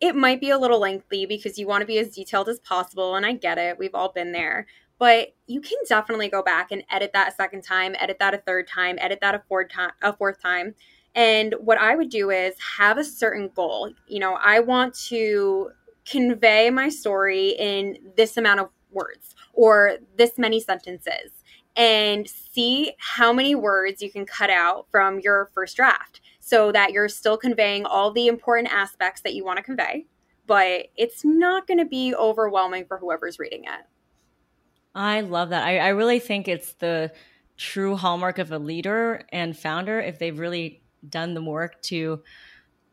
it 0.00 0.16
might 0.16 0.40
be 0.40 0.50
a 0.50 0.58
little 0.58 0.80
lengthy 0.80 1.24
because 1.24 1.56
you 1.56 1.68
want 1.68 1.82
to 1.82 1.86
be 1.86 1.98
as 1.98 2.14
detailed 2.16 2.48
as 2.48 2.58
possible 2.58 3.14
and 3.14 3.24
I 3.24 3.32
get 3.34 3.58
it. 3.58 3.78
We've 3.78 3.94
all 3.94 4.10
been 4.12 4.32
there 4.32 4.66
but 5.00 5.34
you 5.46 5.62
can 5.62 5.78
definitely 5.88 6.28
go 6.28 6.42
back 6.42 6.70
and 6.70 6.84
edit 6.90 7.12
that 7.14 7.32
a 7.32 7.34
second 7.34 7.62
time, 7.62 7.96
edit 7.98 8.18
that 8.20 8.34
a 8.34 8.38
third 8.38 8.68
time, 8.68 8.98
edit 9.00 9.18
that 9.22 9.34
a 9.34 9.42
fourth 9.48 9.70
time, 9.70 9.90
a 10.02 10.12
fourth 10.12 10.40
time. 10.40 10.74
And 11.14 11.54
what 11.58 11.78
I 11.78 11.96
would 11.96 12.10
do 12.10 12.28
is 12.30 12.54
have 12.76 12.98
a 12.98 13.02
certain 13.02 13.50
goal. 13.56 13.90
You 14.06 14.20
know, 14.20 14.34
I 14.34 14.60
want 14.60 14.94
to 15.06 15.70
convey 16.04 16.68
my 16.68 16.90
story 16.90 17.56
in 17.58 17.96
this 18.14 18.36
amount 18.36 18.60
of 18.60 18.68
words 18.92 19.34
or 19.54 19.96
this 20.18 20.36
many 20.36 20.60
sentences 20.60 21.32
and 21.76 22.28
see 22.28 22.92
how 22.98 23.32
many 23.32 23.54
words 23.54 24.02
you 24.02 24.10
can 24.10 24.26
cut 24.26 24.50
out 24.50 24.86
from 24.90 25.18
your 25.20 25.50
first 25.54 25.76
draft 25.76 26.20
so 26.40 26.72
that 26.72 26.92
you're 26.92 27.08
still 27.08 27.38
conveying 27.38 27.86
all 27.86 28.12
the 28.12 28.26
important 28.26 28.70
aspects 28.70 29.22
that 29.22 29.32
you 29.32 29.46
want 29.46 29.56
to 29.56 29.62
convey, 29.62 30.04
but 30.46 30.88
it's 30.94 31.24
not 31.24 31.66
going 31.66 31.78
to 31.78 31.86
be 31.86 32.14
overwhelming 32.14 32.84
for 32.84 32.98
whoever's 32.98 33.38
reading 33.38 33.64
it. 33.64 33.86
I 34.94 35.20
love 35.20 35.50
that. 35.50 35.64
I, 35.64 35.78
I 35.78 35.88
really 35.88 36.18
think 36.18 36.48
it's 36.48 36.72
the 36.74 37.12
true 37.56 37.96
hallmark 37.96 38.38
of 38.38 38.52
a 38.52 38.58
leader 38.58 39.24
and 39.32 39.56
founder 39.56 40.00
if 40.00 40.18
they've 40.18 40.38
really 40.38 40.82
done 41.08 41.34
the 41.34 41.42
work 41.42 41.80
to 41.82 42.22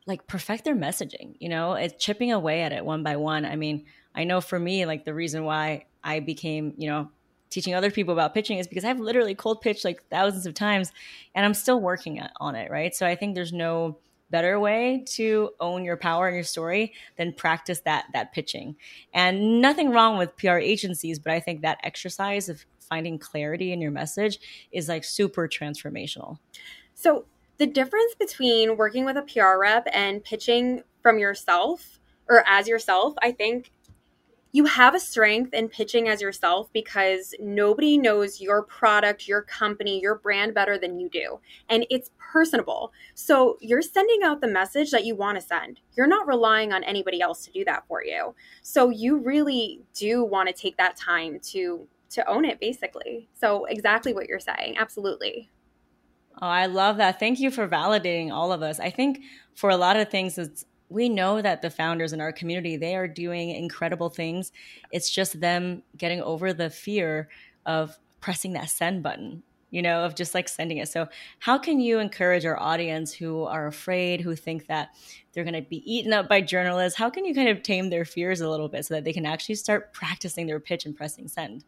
like 0.06 0.28
perfect 0.28 0.64
their 0.66 0.76
messaging 0.76 1.36
you 1.40 1.50
know? 1.50 1.74
It's 1.74 2.04
chipping 2.04 2.32
away 2.32 2.62
at 2.62 2.74
it 2.74 2.86
one 2.86 3.04
by 3.04 3.16
one. 3.16 3.46
I 3.46 3.56
mean 3.56 3.86
i 4.18 4.24
know 4.24 4.42
for 4.42 4.60
me 4.60 4.86
like 4.86 5.06
the 5.06 5.14
reason 5.14 5.44
why 5.46 5.86
i 6.04 6.20
became 6.20 6.74
you 6.78 6.90
know 6.90 7.10
teaching 7.50 7.74
other 7.74 7.92
people 7.92 8.14
about 8.14 8.34
pitching 8.34 8.58
is 8.58 8.68
because 8.68 8.84
i've 8.84 9.00
literally 9.00 9.36
cold 9.36 9.62
pitched 9.62 9.86
like 9.86 10.04
thousands 10.10 10.46
of 10.46 10.54
times 10.54 10.92
and 11.34 11.46
i'm 11.46 11.54
still 11.54 11.80
working 11.80 12.22
on 12.42 12.56
it 12.56 12.70
right? 12.70 12.94
So 12.94 13.06
i 13.06 13.16
think 13.16 13.36
there's 13.36 13.54
no 13.54 14.00
better 14.30 14.60
way 14.60 15.04
to 15.08 15.52
own 15.60 15.84
your 15.84 15.98
power 15.98 16.28
and 16.28 16.36
your 16.36 16.44
story 16.44 16.94
than 17.18 17.34
practice 17.34 17.82
that 17.82 18.06
that 18.14 18.34
pitching. 18.34 18.76
And 19.14 19.62
nothing 19.62 19.92
wrong 19.92 20.18
with 20.18 20.36
PR 20.38 20.58
agencies, 20.58 21.20
but 21.20 21.34
I 21.34 21.40
think 21.40 21.62
that 21.62 21.80
exercise 21.84 22.50
of 22.50 22.66
finding 22.80 23.20
clarity 23.20 23.72
in 23.72 23.82
your 23.82 23.92
message 23.92 24.40
is 24.72 24.88
like 24.88 25.04
super 25.04 25.48
transformational. 25.48 26.38
So 26.94 27.26
the 27.58 27.68
difference 27.68 28.16
between 28.16 28.78
working 28.78 29.06
with 29.06 29.18
a 29.18 29.24
PR 29.24 29.60
rep 29.60 29.88
and 29.92 30.24
pitching 30.24 30.84
from 31.02 31.20
yourself 31.20 32.00
or 32.30 32.44
as 32.48 32.68
yourself, 32.68 33.14
I 33.22 33.32
think 33.32 33.72
you 34.58 34.66
have 34.66 34.96
a 34.96 35.00
strength 35.00 35.54
in 35.54 35.70
pitching 35.70 36.08
as 36.10 36.20
yourself 36.20 36.68
because 36.74 37.36
nobody 37.40 37.96
knows 37.96 38.42
your 38.42 38.64
product, 38.64 39.28
your 39.28 39.44
company, 39.44 40.02
your 40.02 40.16
brand 40.16 40.56
better 40.56 40.80
than 40.80 41.00
you 41.00 41.08
do. 41.10 41.40
And 41.70 41.86
it's 41.92 42.10
personable. 42.18 42.92
So 43.14 43.58
you're 43.62 43.84
sending 43.84 44.24
out 44.24 44.42
the 44.42 44.48
message 44.48 44.90
that 44.90 45.06
you 45.06 45.16
want 45.16 45.40
to 45.40 45.46
send. 45.46 45.80
You're 45.96 46.08
not 46.08 46.26
relying 46.26 46.74
on 46.74 46.84
anybody 46.84 47.22
else 47.22 47.46
to 47.46 47.52
do 47.52 47.64
that 47.66 47.84
for 47.88 48.04
you. 48.04 48.34
So 48.64 48.90
you 48.90 49.20
really 49.20 49.82
do 49.94 50.24
want 50.24 50.50
to 50.50 50.56
take 50.56 50.76
that 50.78 50.98
time 50.98 51.40
to 51.52 51.88
to 52.10 52.28
own 52.28 52.44
it 52.44 52.60
basically. 52.60 53.30
So 53.36 53.66
exactly 53.66 54.12
what 54.12 54.28
you're 54.28 54.40
saying. 54.40 54.78
Absolutely. 54.80 55.52
Oh, 56.42 56.48
I 56.48 56.66
love 56.66 56.98
that. 56.98 57.20
Thank 57.20 57.40
you 57.40 57.52
for 57.52 57.68
validating 57.68 58.32
all 58.32 58.52
of 58.52 58.64
us. 58.64 58.80
I 58.80 58.90
think 58.90 59.20
for 59.54 59.70
a 59.70 59.78
lot 59.78 59.98
of 59.98 60.10
things 60.10 60.40
it's 60.40 60.66
we 60.90 61.10
know 61.10 61.42
that 61.42 61.62
the 61.62 61.70
founders 61.70 62.14
in 62.14 62.22
our 62.22 62.32
community 62.32 62.78
they 62.78 62.96
are 62.96 63.08
doing 63.08 63.50
incredible 63.50 64.10
things. 64.10 64.52
It's 64.92 65.10
just 65.10 65.40
them 65.40 65.84
getting 65.98 66.22
over 66.22 66.54
the 66.54 66.70
fear 66.70 67.30
of 67.66 67.98
pressing 68.22 68.54
that 68.54 68.70
send 68.70 69.04
button 69.04 69.44
you 69.70 69.82
know 69.82 70.04
of 70.04 70.16
just 70.16 70.34
like 70.34 70.48
sending 70.48 70.78
it. 70.78 70.88
So 70.88 71.08
how 71.40 71.58
can 71.58 71.80
you 71.80 72.00
encourage 72.00 72.46
our 72.46 72.60
audience 72.60 73.14
who 73.14 73.44
are 73.44 73.68
afraid 73.68 74.22
who 74.22 74.36
think 74.36 74.68
that 74.68 74.90
they're 75.34 75.44
going 75.44 75.62
to 75.62 75.70
be 75.70 75.84
eaten 75.92 76.14
up 76.14 76.30
by 76.30 76.42
journalists? 76.42 76.98
How 76.98 77.10
can 77.10 77.26
you 77.26 77.36
kind 77.36 77.50
of 77.50 77.64
tame 77.64 77.90
their 77.90 78.06
fears 78.06 78.42
a 78.42 78.50
little 78.50 78.70
bit 78.70 78.86
so 78.86 78.94
that 78.94 79.04
they 79.04 79.14
can 79.14 79.26
actually 79.26 79.56
start 79.56 79.94
practicing 79.94 80.48
their 80.48 80.60
pitch 80.60 80.86
and 80.86 80.96
pressing 80.96 81.28
send? 81.28 81.64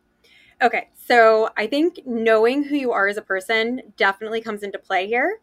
Okay 0.61 0.89
so 0.95 1.49
i 1.57 1.65
think 1.65 1.99
knowing 2.05 2.63
who 2.63 2.75
you 2.75 2.91
are 2.91 3.07
as 3.07 3.17
a 3.17 3.21
person 3.21 3.81
definitely 3.97 4.41
comes 4.41 4.63
into 4.63 4.77
play 4.79 5.07
here. 5.07 5.39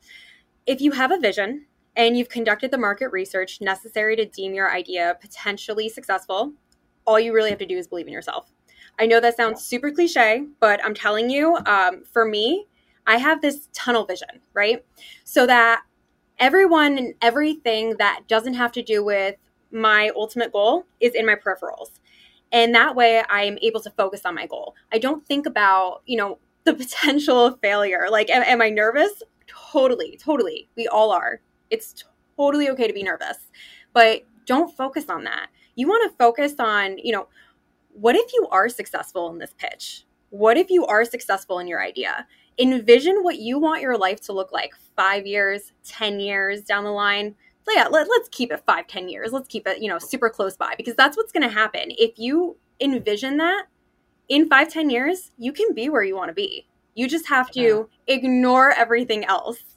If 0.67 0.81
you 0.81 0.93
have 0.93 1.13
a 1.13 1.19
vision 1.19 1.67
and 1.97 2.17
you've 2.17 2.29
conducted 2.29 2.71
the 2.71 2.79
market 2.79 3.09
research 3.09 3.61
necessary 3.61 4.17
to 4.17 4.27
deem 4.27 4.55
your 4.55 4.71
idea 4.71 5.17
potentially 5.21 5.89
successful, 5.89 6.53
all 7.07 7.19
you 7.19 7.33
really 7.33 7.51
have 7.51 7.59
to 7.59 7.67
do 7.67 7.77
is 7.77 7.87
believe 7.87 8.07
in 8.07 8.13
yourself. 8.13 8.53
I 8.99 9.07
know 9.07 9.21
that 9.21 9.37
sounds 9.37 9.65
super 9.65 9.91
cliche, 9.91 10.47
but 10.61 10.85
I'm 10.85 10.95
telling 10.95 11.31
you, 11.31 11.57
um, 11.67 12.03
for 12.13 12.25
me, 12.25 12.67
I 13.07 13.19
have 13.19 13.41
this 13.41 13.69
tunnel 13.73 14.05
vision, 14.05 14.41
right? 14.55 14.85
So 15.25 15.47
that 15.47 15.83
everyone 16.39 16.99
and 16.99 17.15
everything 17.23 17.97
that 17.99 18.23
doesn't 18.27 18.55
have 18.55 18.73
to 18.73 18.83
do 18.83 19.05
with 19.05 19.37
my 19.71 20.11
ultimate 20.17 20.53
goal 20.53 20.87
is 21.01 21.15
in 21.15 21.27
my 21.27 21.35
peripherals. 21.35 22.01
And 22.53 22.75
that 22.75 22.95
way 22.95 23.23
I 23.29 23.43
am 23.43 23.59
able 23.63 23.81
to 23.81 23.91
focus 23.91 24.23
on 24.25 24.35
my 24.35 24.47
goal. 24.47 24.75
I 24.93 24.99
don't 24.99 25.27
think 25.27 25.47
about, 25.47 26.03
you 26.07 26.17
know, 26.17 26.39
the 26.65 26.75
potential 26.75 27.47
of 27.47 27.61
failure. 27.61 28.07
Like, 28.11 28.31
am, 28.31 28.43
am 28.43 28.63
I 28.63 28.71
nervous? 28.71 29.23
Totally, 29.47 30.19
totally. 30.23 30.69
We 30.77 30.89
all 30.89 31.13
are. 31.13 31.41
It's 31.71 32.05
totally 32.37 32.71
okay 32.71 32.87
to 32.87 32.93
be 32.93 33.03
nervous, 33.03 33.39
but 33.93 34.23
don't 34.47 34.75
focus 34.75 35.07
on 35.09 35.25
that. 35.25 35.49
You 35.75 35.89
want 35.89 36.11
to 36.11 36.17
focus 36.17 36.55
on, 36.59 36.99
you 36.99 37.13
know, 37.13 37.29
what 37.93 38.17
if 38.17 38.33
you 38.33 38.47
are 38.51 38.69
successful 38.69 39.31
in 39.31 39.39
this 39.39 39.55
pitch? 39.59 40.05
What 40.31 40.57
if 40.57 40.71
you 40.71 40.87
are 40.87 41.05
successful 41.05 41.59
in 41.59 41.67
your 41.67 41.83
idea? 41.83 42.27
Envision 42.59 43.23
what 43.23 43.39
you 43.39 43.59
want 43.59 43.83
your 43.83 43.97
life 43.97 44.21
to 44.23 44.33
look 44.33 44.53
like 44.53 44.73
five 44.97 45.27
years, 45.27 45.73
10 45.85 46.21
years 46.21 46.63
down 46.63 46.85
the 46.85 46.91
line. 46.91 47.35
So 47.65 47.73
yeah, 47.73 47.89
let, 47.89 48.09
let's 48.09 48.29
keep 48.31 48.53
it 48.53 48.63
five, 48.67 48.87
10 48.87 49.09
years. 49.09 49.33
Let's 49.33 49.49
keep 49.49 49.67
it, 49.67 49.83
you 49.83 49.89
know, 49.89 49.99
super 49.99 50.31
close 50.31 50.57
by 50.57 50.75
because 50.77 50.95
that's 50.95 51.17
what's 51.17 51.33
going 51.33 51.43
to 51.43 51.49
happen. 51.49 51.91
If 51.99 52.19
you 52.19 52.57
envision 52.81 53.37
that 53.39 53.65
in 54.29 54.49
five, 54.49 54.71
10 54.71 54.91
years, 54.91 55.33
you 55.39 55.53
can 55.53 55.75
be 55.75 55.89
where 55.89 56.03
you 56.03 56.17
want 56.17 56.29
to 56.29 56.35
be. 56.35 56.67
You 56.95 57.09
just 57.09 57.29
have 57.29 57.51
to 57.53 57.89
ignore 58.07 58.71
everything 58.73 59.25
else 59.25 59.76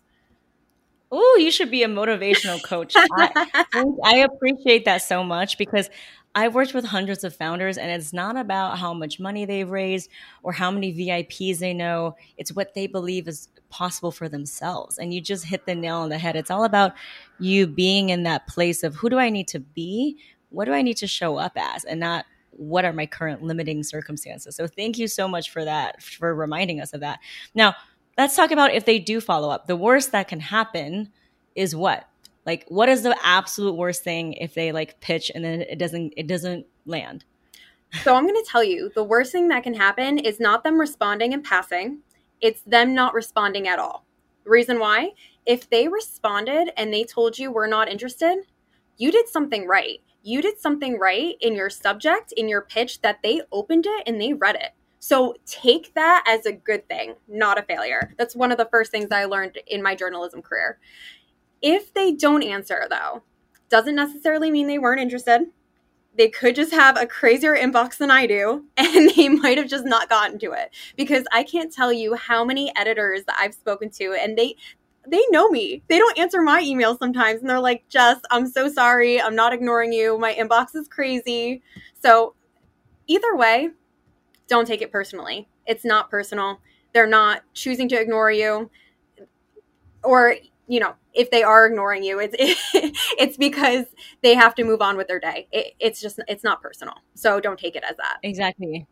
Oh, 1.11 1.37
you 1.41 1.51
should 1.51 1.71
be 1.71 1.83
a 1.83 1.87
motivational 1.87 2.61
coach. 2.63 2.93
I, 2.95 3.55
I 4.03 4.17
appreciate 4.17 4.85
that 4.85 5.01
so 5.01 5.23
much 5.23 5.57
because 5.57 5.89
I've 6.35 6.53
worked 6.53 6.75
with 6.75 6.85
hundreds 6.85 7.23
of 7.23 7.35
founders, 7.35 7.77
and 7.77 7.89
it's 7.89 8.13
not 8.13 8.37
about 8.37 8.77
how 8.77 8.93
much 8.93 9.19
money 9.19 9.45
they've 9.45 9.69
raised 9.69 10.09
or 10.43 10.51
how 10.51 10.69
many 10.69 10.93
VIPs 10.93 11.57
they 11.57 11.73
know. 11.73 12.15
It's 12.37 12.53
what 12.53 12.75
they 12.75 12.85
believe 12.85 13.27
is 13.27 13.49
possible 13.69 14.11
for 14.11 14.29
themselves. 14.29 14.99
And 14.99 15.13
you 15.13 15.21
just 15.21 15.45
hit 15.45 15.65
the 15.65 15.73
nail 15.75 15.97
on 15.97 16.09
the 16.09 16.19
head. 16.19 16.35
It's 16.35 16.51
all 16.51 16.63
about 16.63 16.93
you 17.39 17.65
being 17.65 18.09
in 18.09 18.23
that 18.23 18.47
place 18.47 18.83
of 18.83 18.95
who 18.95 19.09
do 19.09 19.17
I 19.17 19.29
need 19.29 19.47
to 19.49 19.59
be? 19.59 20.17
What 20.49 20.65
do 20.65 20.73
I 20.73 20.81
need 20.83 20.97
to 20.97 21.07
show 21.07 21.37
up 21.37 21.53
as? 21.55 21.83
And 21.83 21.99
not 21.99 22.25
what 22.51 22.85
are 22.85 22.93
my 22.93 23.05
current 23.05 23.41
limiting 23.41 23.83
circumstances. 23.83 24.55
So 24.55 24.67
thank 24.67 24.97
you 24.97 25.07
so 25.07 25.27
much 25.27 25.49
for 25.49 25.63
that, 25.63 26.03
for 26.03 26.35
reminding 26.35 26.81
us 26.81 26.93
of 26.93 26.99
that. 26.99 27.19
Now, 27.55 27.73
let's 28.19 28.35
talk 28.35 28.51
about 28.51 28.73
if 28.73 28.85
they 28.85 28.99
do 28.99 29.21
follow 29.21 29.49
up. 29.49 29.67
The 29.67 29.75
worst 29.75 30.11
that 30.11 30.27
can 30.27 30.41
happen 30.41 31.09
is 31.55 31.75
what? 31.75 32.05
Like 32.45 32.65
what 32.67 32.89
is 32.89 33.03
the 33.03 33.17
absolute 33.23 33.75
worst 33.75 34.03
thing 34.03 34.33
if 34.33 34.53
they 34.53 34.71
like 34.71 34.99
pitch 34.99 35.31
and 35.33 35.43
then 35.43 35.61
it 35.61 35.79
doesn't 35.79 36.13
it 36.17 36.27
doesn't 36.27 36.65
land? 36.85 37.23
So 38.03 38.13
I'm 38.13 38.27
going 38.27 38.35
to 38.35 38.47
tell 38.47 38.63
you, 38.63 38.91
the 38.93 39.03
worst 39.03 39.31
thing 39.31 39.47
that 39.47 39.63
can 39.63 39.73
happen 39.73 40.19
is 40.19 40.39
not 40.39 40.63
them 40.63 40.79
responding 40.79 41.33
and 41.33 41.43
passing. 41.43 41.99
It's 42.39 42.61
them 42.61 42.93
not 42.93 43.15
responding 43.15 43.67
at 43.67 43.79
all. 43.79 44.05
Reason 44.45 44.79
why? 44.79 45.13
If 45.45 45.69
they 45.69 45.87
responded 45.87 46.71
and 46.77 46.93
they 46.93 47.03
told 47.03 47.39
you 47.39 47.51
we're 47.51 47.67
not 47.67 47.89
interested, 47.89 48.43
you 48.97 49.11
did 49.11 49.27
something 49.27 49.65
right. 49.67 50.01
You 50.21 50.41
did 50.41 50.59
something 50.59 50.99
right 50.99 51.35
in 51.41 51.55
your 51.55 51.69
subject, 51.69 52.31
in 52.33 52.47
your 52.47 52.61
pitch, 52.61 53.01
that 53.01 53.19
they 53.23 53.41
opened 53.51 53.85
it 53.87 54.03
and 54.05 54.21
they 54.21 54.33
read 54.33 54.55
it. 54.55 54.71
So 54.99 55.35
take 55.45 55.93
that 55.95 56.23
as 56.27 56.45
a 56.45 56.51
good 56.51 56.87
thing, 56.89 57.15
not 57.27 57.57
a 57.57 57.63
failure. 57.63 58.13
That's 58.17 58.35
one 58.35 58.51
of 58.51 58.57
the 58.57 58.67
first 58.69 58.91
things 58.91 59.07
I 59.11 59.25
learned 59.25 59.57
in 59.67 59.81
my 59.81 59.95
journalism 59.95 60.41
career. 60.41 60.77
If 61.61 61.93
they 61.93 62.13
don't 62.13 62.43
answer, 62.43 62.85
though, 62.89 63.23
doesn't 63.69 63.95
necessarily 63.95 64.51
mean 64.51 64.67
they 64.67 64.79
weren't 64.79 65.01
interested. 65.01 65.47
They 66.17 66.29
could 66.29 66.55
just 66.55 66.71
have 66.73 66.97
a 66.97 67.05
crazier 67.07 67.55
inbox 67.55 67.97
than 67.97 68.11
I 68.11 68.27
do, 68.27 68.65
and 68.77 69.11
they 69.11 69.29
might 69.29 69.57
have 69.57 69.69
just 69.69 69.85
not 69.85 70.09
gotten 70.09 70.39
to 70.39 70.51
it. 70.51 70.71
Because 70.97 71.25
I 71.31 71.43
can't 71.43 71.73
tell 71.73 71.93
you 71.93 72.15
how 72.15 72.43
many 72.43 72.73
editors 72.75 73.23
that 73.25 73.37
I've 73.39 73.53
spoken 73.53 73.89
to, 73.91 74.13
and 74.21 74.37
they 74.37 74.55
they 75.07 75.23
know 75.31 75.49
me. 75.49 75.81
They 75.87 75.97
don't 75.97 76.19
answer 76.19 76.41
my 76.41 76.61
emails 76.61 76.99
sometimes, 76.99 77.41
and 77.41 77.49
they're 77.49 77.59
like, 77.59 77.87
"Jess, 77.89 78.19
I'm 78.31 78.47
so 78.47 78.69
sorry. 78.69 79.21
I'm 79.21 79.35
not 79.35 79.53
ignoring 79.53 79.93
you. 79.93 80.17
My 80.19 80.33
inbox 80.33 80.75
is 80.75 80.87
crazy." 80.87 81.61
So, 82.01 82.35
either 83.07 83.35
way, 83.35 83.69
don't 84.49 84.65
take 84.65 84.81
it 84.81 84.91
personally. 84.91 85.47
It's 85.65 85.85
not 85.85 86.09
personal. 86.09 86.59
They're 86.93 87.07
not 87.07 87.43
choosing 87.53 87.87
to 87.89 88.01
ignore 88.01 88.31
you. 88.31 88.69
Or 90.03 90.35
you 90.67 90.79
know 90.79 90.93
if 91.13 91.31
they 91.31 91.41
are 91.41 91.65
ignoring 91.65 92.03
you 92.03 92.19
it's 92.19 92.35
it's 93.19 93.37
because 93.37 93.85
they 94.21 94.35
have 94.35 94.53
to 94.55 94.63
move 94.63 94.81
on 94.81 94.97
with 94.97 95.07
their 95.07 95.19
day. 95.19 95.47
It, 95.51 95.73
it's 95.79 96.01
just 96.01 96.19
it's 96.27 96.43
not 96.43 96.61
personal. 96.61 96.95
So 97.15 97.39
don't 97.39 97.59
take 97.59 97.75
it 97.75 97.83
as 97.83 97.97
that. 97.97 98.17
Exactly. 98.23 98.87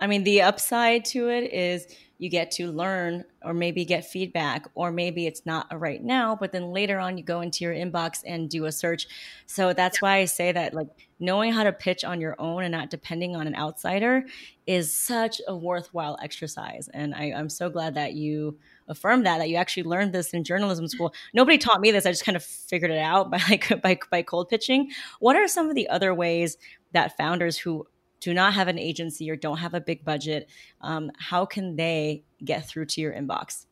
I 0.00 0.06
mean 0.06 0.24
the 0.24 0.42
upside 0.42 1.04
to 1.06 1.28
it 1.28 1.52
is 1.52 1.86
you 2.18 2.28
get 2.28 2.50
to 2.50 2.70
learn 2.70 3.24
or 3.42 3.54
maybe 3.54 3.84
get 3.84 4.04
feedback 4.04 4.66
or 4.74 4.90
maybe 4.90 5.26
it's 5.26 5.46
not 5.46 5.66
right 5.78 6.02
now 6.02 6.36
but 6.36 6.52
then 6.52 6.72
later 6.72 6.98
on 6.98 7.16
you 7.16 7.24
go 7.24 7.40
into 7.40 7.64
your 7.64 7.72
inbox 7.72 8.22
and 8.26 8.50
do 8.50 8.66
a 8.66 8.72
search. 8.72 9.06
So 9.46 9.72
that's 9.72 10.02
why 10.02 10.18
i 10.18 10.24
say 10.24 10.52
that 10.52 10.74
like 10.74 10.88
knowing 11.20 11.52
how 11.52 11.64
to 11.64 11.72
pitch 11.72 12.04
on 12.04 12.20
your 12.20 12.36
own 12.38 12.62
and 12.64 12.72
not 12.72 12.90
depending 12.90 13.34
on 13.34 13.46
an 13.46 13.54
outsider 13.54 14.24
is 14.66 14.92
such 14.92 15.40
a 15.48 15.56
worthwhile 15.56 16.18
exercise. 16.22 16.88
And 16.92 17.14
I, 17.14 17.32
i'm 17.36 17.48
so 17.48 17.70
glad 17.70 17.94
that 17.94 18.14
you 18.14 18.58
affirmed 18.88 19.26
that 19.26 19.38
that 19.38 19.48
you 19.48 19.56
actually 19.56 19.84
learned 19.84 20.12
this 20.12 20.30
in 20.30 20.44
journalism 20.44 20.86
mm-hmm. 20.86 20.96
school. 20.96 21.14
Nobody 21.32 21.58
taught 21.58 21.80
me 21.80 21.90
this. 21.90 22.06
I 22.06 22.10
just 22.10 22.24
kind 22.24 22.36
of 22.36 22.44
figured 22.44 22.90
it 22.90 22.98
out 22.98 23.30
by 23.30 23.40
like 23.48 23.80
by, 23.82 23.98
by 24.10 24.22
cold 24.22 24.48
pitching. 24.48 24.90
What 25.20 25.36
are 25.36 25.46
some 25.46 25.68
of 25.68 25.74
the 25.74 25.88
other 25.88 26.14
ways 26.14 26.56
that 26.92 27.16
founders 27.16 27.58
who 27.58 27.86
do 28.20 28.34
not 28.34 28.54
have 28.54 28.68
an 28.68 28.78
agency 28.78 29.30
or 29.30 29.36
don't 29.36 29.58
have 29.58 29.74
a 29.74 29.80
big 29.80 30.04
budget, 30.04 30.48
um, 30.80 31.10
how 31.18 31.44
can 31.44 31.76
they 31.76 32.24
get 32.44 32.66
through 32.66 32.86
to 32.86 33.00
your 33.00 33.12
inbox? 33.12 33.66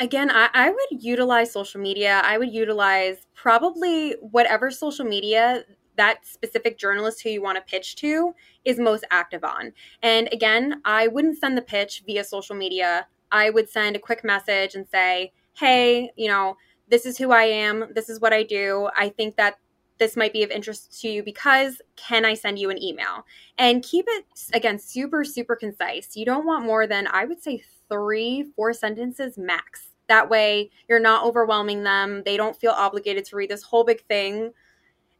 Again, 0.00 0.30
I, 0.30 0.48
I, 0.52 0.70
would 0.70 1.02
utilize 1.02 1.52
social 1.52 1.80
media. 1.80 2.20
I 2.24 2.36
would 2.36 2.52
utilize 2.52 3.18
probably 3.34 4.16
whatever 4.20 4.68
social 4.70 5.04
media 5.04 5.62
that 5.96 6.26
specific 6.26 6.78
journalist 6.78 7.22
who 7.22 7.30
you 7.30 7.42
want 7.42 7.56
to 7.56 7.70
pitch 7.70 7.96
to 7.96 8.34
is 8.64 8.78
most 8.78 9.04
active 9.10 9.44
on. 9.44 9.72
And 10.02 10.28
again, 10.32 10.80
I 10.84 11.06
wouldn't 11.06 11.38
send 11.38 11.56
the 11.56 11.62
pitch 11.62 12.02
via 12.06 12.24
social 12.24 12.56
media. 12.56 13.06
I 13.30 13.50
would 13.50 13.68
send 13.68 13.94
a 13.94 14.00
quick 14.00 14.24
message 14.24 14.74
and 14.74 14.88
say, 14.88 15.32
hey, 15.54 16.10
you 16.16 16.28
know, 16.28 16.56
this 16.88 17.06
is 17.06 17.16
who 17.16 17.30
I 17.30 17.44
am. 17.44 17.86
This 17.94 18.08
is 18.08 18.20
what 18.20 18.32
I 18.32 18.42
do. 18.42 18.88
I 18.96 19.10
think 19.10 19.36
that 19.36 19.56
this 20.02 20.16
might 20.16 20.32
be 20.32 20.42
of 20.42 20.50
interest 20.50 21.00
to 21.00 21.08
you 21.08 21.22
because 21.22 21.80
can 21.94 22.24
I 22.24 22.34
send 22.34 22.58
you 22.58 22.70
an 22.70 22.82
email? 22.82 23.24
And 23.56 23.84
keep 23.84 24.04
it, 24.08 24.24
again, 24.52 24.76
super, 24.76 25.22
super 25.22 25.54
concise. 25.54 26.16
You 26.16 26.24
don't 26.24 26.44
want 26.44 26.66
more 26.66 26.88
than, 26.88 27.06
I 27.06 27.24
would 27.24 27.40
say, 27.40 27.62
three, 27.88 28.50
four 28.56 28.72
sentences 28.72 29.38
max. 29.38 29.90
That 30.08 30.28
way, 30.28 30.72
you're 30.88 30.98
not 30.98 31.24
overwhelming 31.24 31.84
them. 31.84 32.24
They 32.24 32.36
don't 32.36 32.56
feel 32.56 32.72
obligated 32.72 33.24
to 33.26 33.36
read 33.36 33.50
this 33.50 33.62
whole 33.62 33.84
big 33.84 34.04
thing. 34.06 34.50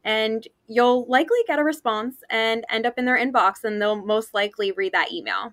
And 0.03 0.49
you'll 0.67 1.07
likely 1.07 1.39
get 1.47 1.61
a 1.61 1.65
response 1.65 2.17
and 2.29 2.65
end 2.69 2.85
up 2.85 2.99
in 2.99 3.05
their 3.05 3.17
inbox, 3.17 3.63
and 3.63 3.81
they'll 3.81 4.05
most 4.05 4.35
likely 4.35 4.73
read 4.73 4.95
that 4.95 5.13
email. 5.13 5.53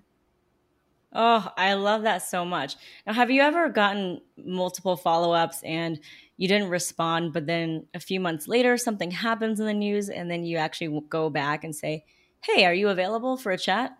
Oh, 1.12 1.48
I 1.56 1.74
love 1.74 2.02
that 2.02 2.22
so 2.22 2.44
much. 2.44 2.76
Now, 3.06 3.14
have 3.14 3.30
you 3.30 3.42
ever 3.42 3.68
gotten 3.68 4.20
multiple 4.36 4.96
follow 4.96 5.32
ups 5.32 5.60
and 5.64 5.98
you 6.36 6.48
didn't 6.48 6.70
respond, 6.70 7.32
but 7.32 7.46
then 7.46 7.86
a 7.94 8.00
few 8.00 8.20
months 8.20 8.46
later, 8.46 8.78
something 8.78 9.10
happens 9.10 9.60
in 9.60 9.66
the 9.66 9.74
news, 9.74 10.08
and 10.08 10.30
then 10.30 10.44
you 10.44 10.56
actually 10.56 11.02
go 11.08 11.28
back 11.28 11.64
and 11.64 11.74
say, 11.74 12.04
Hey, 12.42 12.64
are 12.64 12.72
you 12.72 12.88
available 12.88 13.36
for 13.36 13.52
a 13.52 13.58
chat? 13.58 13.92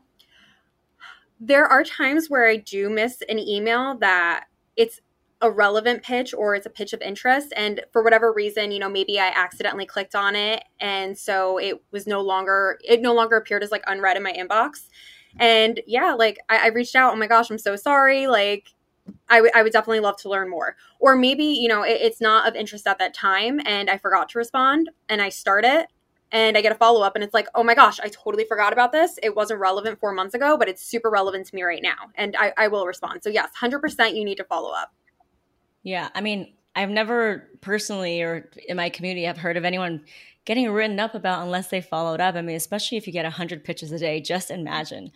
There 1.39 1.67
are 1.67 1.85
times 1.85 2.31
where 2.31 2.49
I 2.49 2.57
do 2.57 2.89
miss 2.89 3.23
an 3.29 3.39
email 3.39 3.99
that 3.99 4.45
it's 4.77 5.01
a 5.43 5.51
relevant 5.51 6.03
pitch 6.03 6.35
or 6.35 6.55
it's 6.55 6.67
a 6.67 6.71
pitch 6.71 6.93
of 6.93 7.01
interest. 7.03 7.53
And 7.57 7.83
for 7.93 8.03
whatever 8.03 8.33
reason, 8.33 8.73
you 8.73 8.79
know, 8.79 8.89
maybe 8.89 9.19
I 9.19 9.29
accidentally 9.29 9.87
clicked 9.87 10.15
on 10.15 10.37
it. 10.37 10.63
And 10.81 11.17
so 11.17 11.59
it 11.59 11.83
was 11.91 12.07
no 12.07 12.21
longer, 12.21 12.79
it 12.85 13.01
no 13.01 13.15
longer 13.15 13.37
appeared 13.37 13.63
as 13.63 13.71
like 13.71 13.85
unread 13.87 14.17
in 14.17 14.23
my 14.23 14.33
inbox. 14.33 14.89
And 15.39 15.81
yeah, 15.87 16.15
like 16.15 16.39
I, 16.49 16.65
I 16.65 16.67
reached 16.69 16.97
out, 16.97 17.13
oh 17.13 17.17
my 17.17 17.27
gosh, 17.27 17.51
I'm 17.51 17.59
so 17.59 17.77
sorry. 17.77 18.27
Like, 18.27 18.73
I, 19.29 19.37
w- 19.37 19.53
I 19.55 19.63
would 19.63 19.73
definitely 19.73 20.01
love 20.01 20.17
to 20.19 20.29
learn 20.29 20.51
more. 20.51 20.77
Or 20.99 21.17
maybe, 21.17 21.45
you 21.45 21.69
know, 21.69 21.83
it, 21.83 22.01
it's 22.01 22.21
not 22.21 22.49
of 22.49 22.55
interest 22.55 22.87
at 22.87 22.99
that 22.99 23.15
time 23.15 23.61
and 23.65 23.89
I 23.89 23.99
forgot 23.99 24.29
to 24.31 24.39
respond 24.39 24.91
and 25.09 25.23
I 25.23 25.29
start 25.29 25.65
it 25.65 25.87
and 26.33 26.57
I 26.57 26.63
get 26.63 26.73
a 26.73 26.77
follow 26.77 27.03
up 27.03 27.15
and 27.15 27.25
it's 27.25 27.35
like, 27.35 27.49
oh 27.55 27.63
my 27.63 27.75
gosh, 27.75 27.99
I 28.01 28.09
totally 28.09 28.45
forgot 28.45 28.73
about 28.73 28.93
this. 28.93 29.19
It 29.23 29.35
wasn't 29.35 29.61
relevant 29.61 29.99
four 29.99 30.13
months 30.13 30.35
ago, 30.35 30.57
but 30.57 30.69
it's 30.69 30.85
super 30.85 31.11
relevant 31.11 31.47
to 31.47 31.55
me 31.55 31.63
right 31.63 31.83
now. 31.83 31.97
And 32.15 32.37
I, 32.39 32.53
I 32.57 32.69
will 32.69 32.87
respond. 32.87 33.23
So, 33.23 33.31
yes, 33.31 33.51
100% 33.61 34.15
you 34.15 34.25
need 34.25 34.37
to 34.37 34.45
follow 34.45 34.71
up. 34.71 34.93
Yeah. 35.83 36.09
I 36.15 36.21
mean, 36.21 36.53
I've 36.77 36.91
never 36.91 37.49
personally 37.61 38.23
or 38.23 38.51
in 38.69 38.77
my 38.77 38.91
community 38.91 39.25
have 39.25 39.39
heard 39.39 39.57
of 39.57 39.65
anyone 39.65 40.05
getting 40.51 40.69
written 40.69 40.99
up 40.99 41.15
about 41.15 41.45
unless 41.45 41.69
they 41.69 41.81
followed 41.81 42.21
up. 42.21 42.35
I 42.35 42.43
mean, 42.43 42.57
especially 42.57 42.99
if 42.99 43.07
you 43.07 43.13
get 43.13 43.23
100 43.23 43.63
pitches 43.63 43.93
a 43.93 44.01
day, 44.01 44.21
just 44.21 44.51
imagine. 44.51 45.13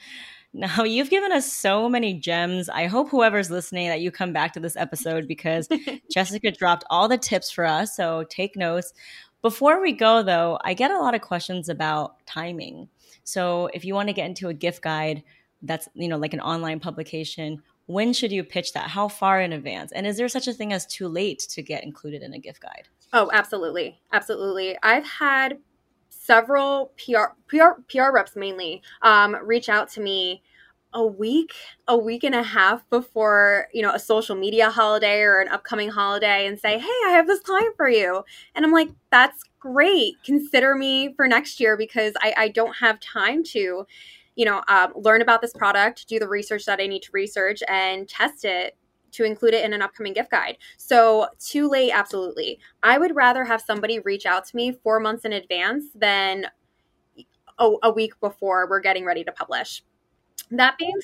Now, 0.56 0.84
you've 0.84 1.10
given 1.10 1.32
us 1.32 1.52
so 1.52 1.88
many 1.88 2.14
gems. 2.14 2.68
I 2.68 2.86
hope 2.86 3.08
whoever's 3.08 3.50
listening 3.50 3.88
that 3.88 4.00
you 4.00 4.12
come 4.12 4.32
back 4.32 4.52
to 4.52 4.60
this 4.60 4.76
episode 4.76 5.26
because 5.26 5.68
Jessica 6.12 6.52
dropped 6.52 6.84
all 6.88 7.08
the 7.08 7.18
tips 7.18 7.50
for 7.50 7.64
us. 7.64 7.96
So 7.96 8.22
take 8.30 8.54
notes. 8.54 8.92
Before 9.42 9.82
we 9.82 9.90
go, 9.90 10.22
though, 10.22 10.60
I 10.62 10.72
get 10.72 10.92
a 10.92 11.00
lot 11.00 11.16
of 11.16 11.20
questions 11.22 11.68
about 11.68 12.24
timing. 12.26 12.88
So 13.24 13.68
if 13.74 13.84
you 13.84 13.92
want 13.92 14.10
to 14.10 14.14
get 14.14 14.28
into 14.28 14.46
a 14.46 14.54
gift 14.54 14.84
guide, 14.84 15.24
that's 15.64 15.88
you 15.94 16.08
know 16.08 16.18
like 16.18 16.34
an 16.34 16.40
online 16.40 16.78
publication 16.78 17.62
when 17.86 18.12
should 18.12 18.30
you 18.30 18.44
pitch 18.44 18.72
that 18.72 18.88
how 18.88 19.08
far 19.08 19.40
in 19.40 19.52
advance 19.52 19.92
and 19.92 20.06
is 20.06 20.16
there 20.16 20.28
such 20.28 20.46
a 20.46 20.52
thing 20.52 20.72
as 20.72 20.86
too 20.86 21.08
late 21.08 21.38
to 21.38 21.62
get 21.62 21.82
included 21.82 22.22
in 22.22 22.34
a 22.34 22.38
gift 22.38 22.60
guide 22.60 22.88
oh 23.14 23.30
absolutely 23.32 23.98
absolutely 24.12 24.76
i've 24.82 25.06
had 25.06 25.58
several 26.10 26.92
PR 26.96 27.34
PR 27.48 27.80
PR 27.88 28.12
reps 28.12 28.36
mainly 28.36 28.82
um, 29.02 29.36
reach 29.42 29.68
out 29.68 29.90
to 29.90 30.00
me 30.00 30.42
a 30.94 31.04
week, 31.04 31.52
a 31.88 31.98
week 31.98 32.22
and 32.22 32.36
a 32.36 32.42
half 32.42 32.88
before, 32.88 33.66
you 33.74 33.82
know, 33.82 33.90
a 33.90 33.98
social 33.98 34.36
media 34.36 34.70
holiday 34.70 35.20
or 35.22 35.40
an 35.40 35.48
upcoming 35.48 35.88
holiday 35.88 36.46
and 36.46 36.58
say, 36.58 36.78
"Hey, 36.78 37.00
I 37.06 37.10
have 37.10 37.26
this 37.26 37.40
client 37.40 37.74
for 37.76 37.88
you." 37.88 38.22
And 38.54 38.64
I'm 38.64 38.72
like, 38.72 38.90
"That's 39.10 39.42
great. 39.58 40.14
Consider 40.24 40.76
me 40.76 41.12
for 41.14 41.26
next 41.26 41.58
year 41.58 41.76
because 41.76 42.14
I, 42.22 42.32
I 42.36 42.48
don't 42.48 42.76
have 42.76 43.00
time 43.00 43.42
to, 43.44 43.86
you 44.36 44.44
know, 44.44 44.62
um, 44.68 44.92
learn 44.94 45.20
about 45.20 45.42
this 45.42 45.52
product, 45.52 46.06
do 46.08 46.18
the 46.20 46.28
research 46.28 46.64
that 46.66 46.80
I 46.80 46.86
need 46.86 47.02
to 47.02 47.10
research, 47.12 47.62
and 47.68 48.08
test 48.08 48.44
it 48.44 48.76
to 49.14 49.24
include 49.24 49.54
it 49.54 49.64
in 49.64 49.72
an 49.72 49.82
upcoming 49.82 50.12
gift 50.12 50.30
guide. 50.30 50.58
So, 50.76 51.28
too 51.38 51.68
late, 51.68 51.92
absolutely. 51.92 52.58
I 52.82 52.98
would 52.98 53.14
rather 53.14 53.44
have 53.44 53.60
somebody 53.60 54.00
reach 54.00 54.26
out 54.26 54.46
to 54.46 54.56
me 54.56 54.72
four 54.82 55.00
months 55.00 55.24
in 55.24 55.32
advance 55.32 55.84
than 55.94 56.46
a, 57.58 57.72
a 57.82 57.90
week 57.90 58.18
before 58.20 58.68
we're 58.68 58.80
getting 58.80 59.04
ready 59.04 59.24
to 59.24 59.32
publish. 59.32 59.82
That 60.50 60.76
being 60.78 60.98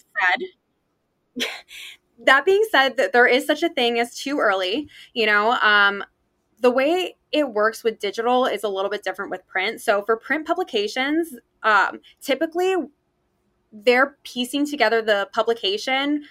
said, 1.37 1.47
that 2.25 2.45
being 2.45 2.65
said, 2.71 2.97
that 2.97 3.13
there 3.13 3.27
is 3.27 3.47
such 3.47 3.63
a 3.63 3.69
thing 3.69 3.99
as 3.99 4.15
too 4.17 4.39
early. 4.39 4.89
You 5.15 5.27
know, 5.27 5.53
um, 5.63 6.05
the 6.61 6.71
way 6.71 7.17
it 7.33 7.49
works 7.49 7.85
with 7.85 7.99
digital 7.99 8.47
is 8.47 8.65
a 8.65 8.69
little 8.69 8.91
bit 8.91 9.03
different 9.03 9.31
with 9.31 9.47
print. 9.47 9.81
So 9.81 10.03
for 10.03 10.17
print 10.17 10.47
publications, 10.47 11.35
um, 11.63 12.01
typically 12.21 12.75
they're 13.73 14.19
piecing 14.25 14.67
together 14.67 15.01
the 15.01 15.29
publication 15.33 16.25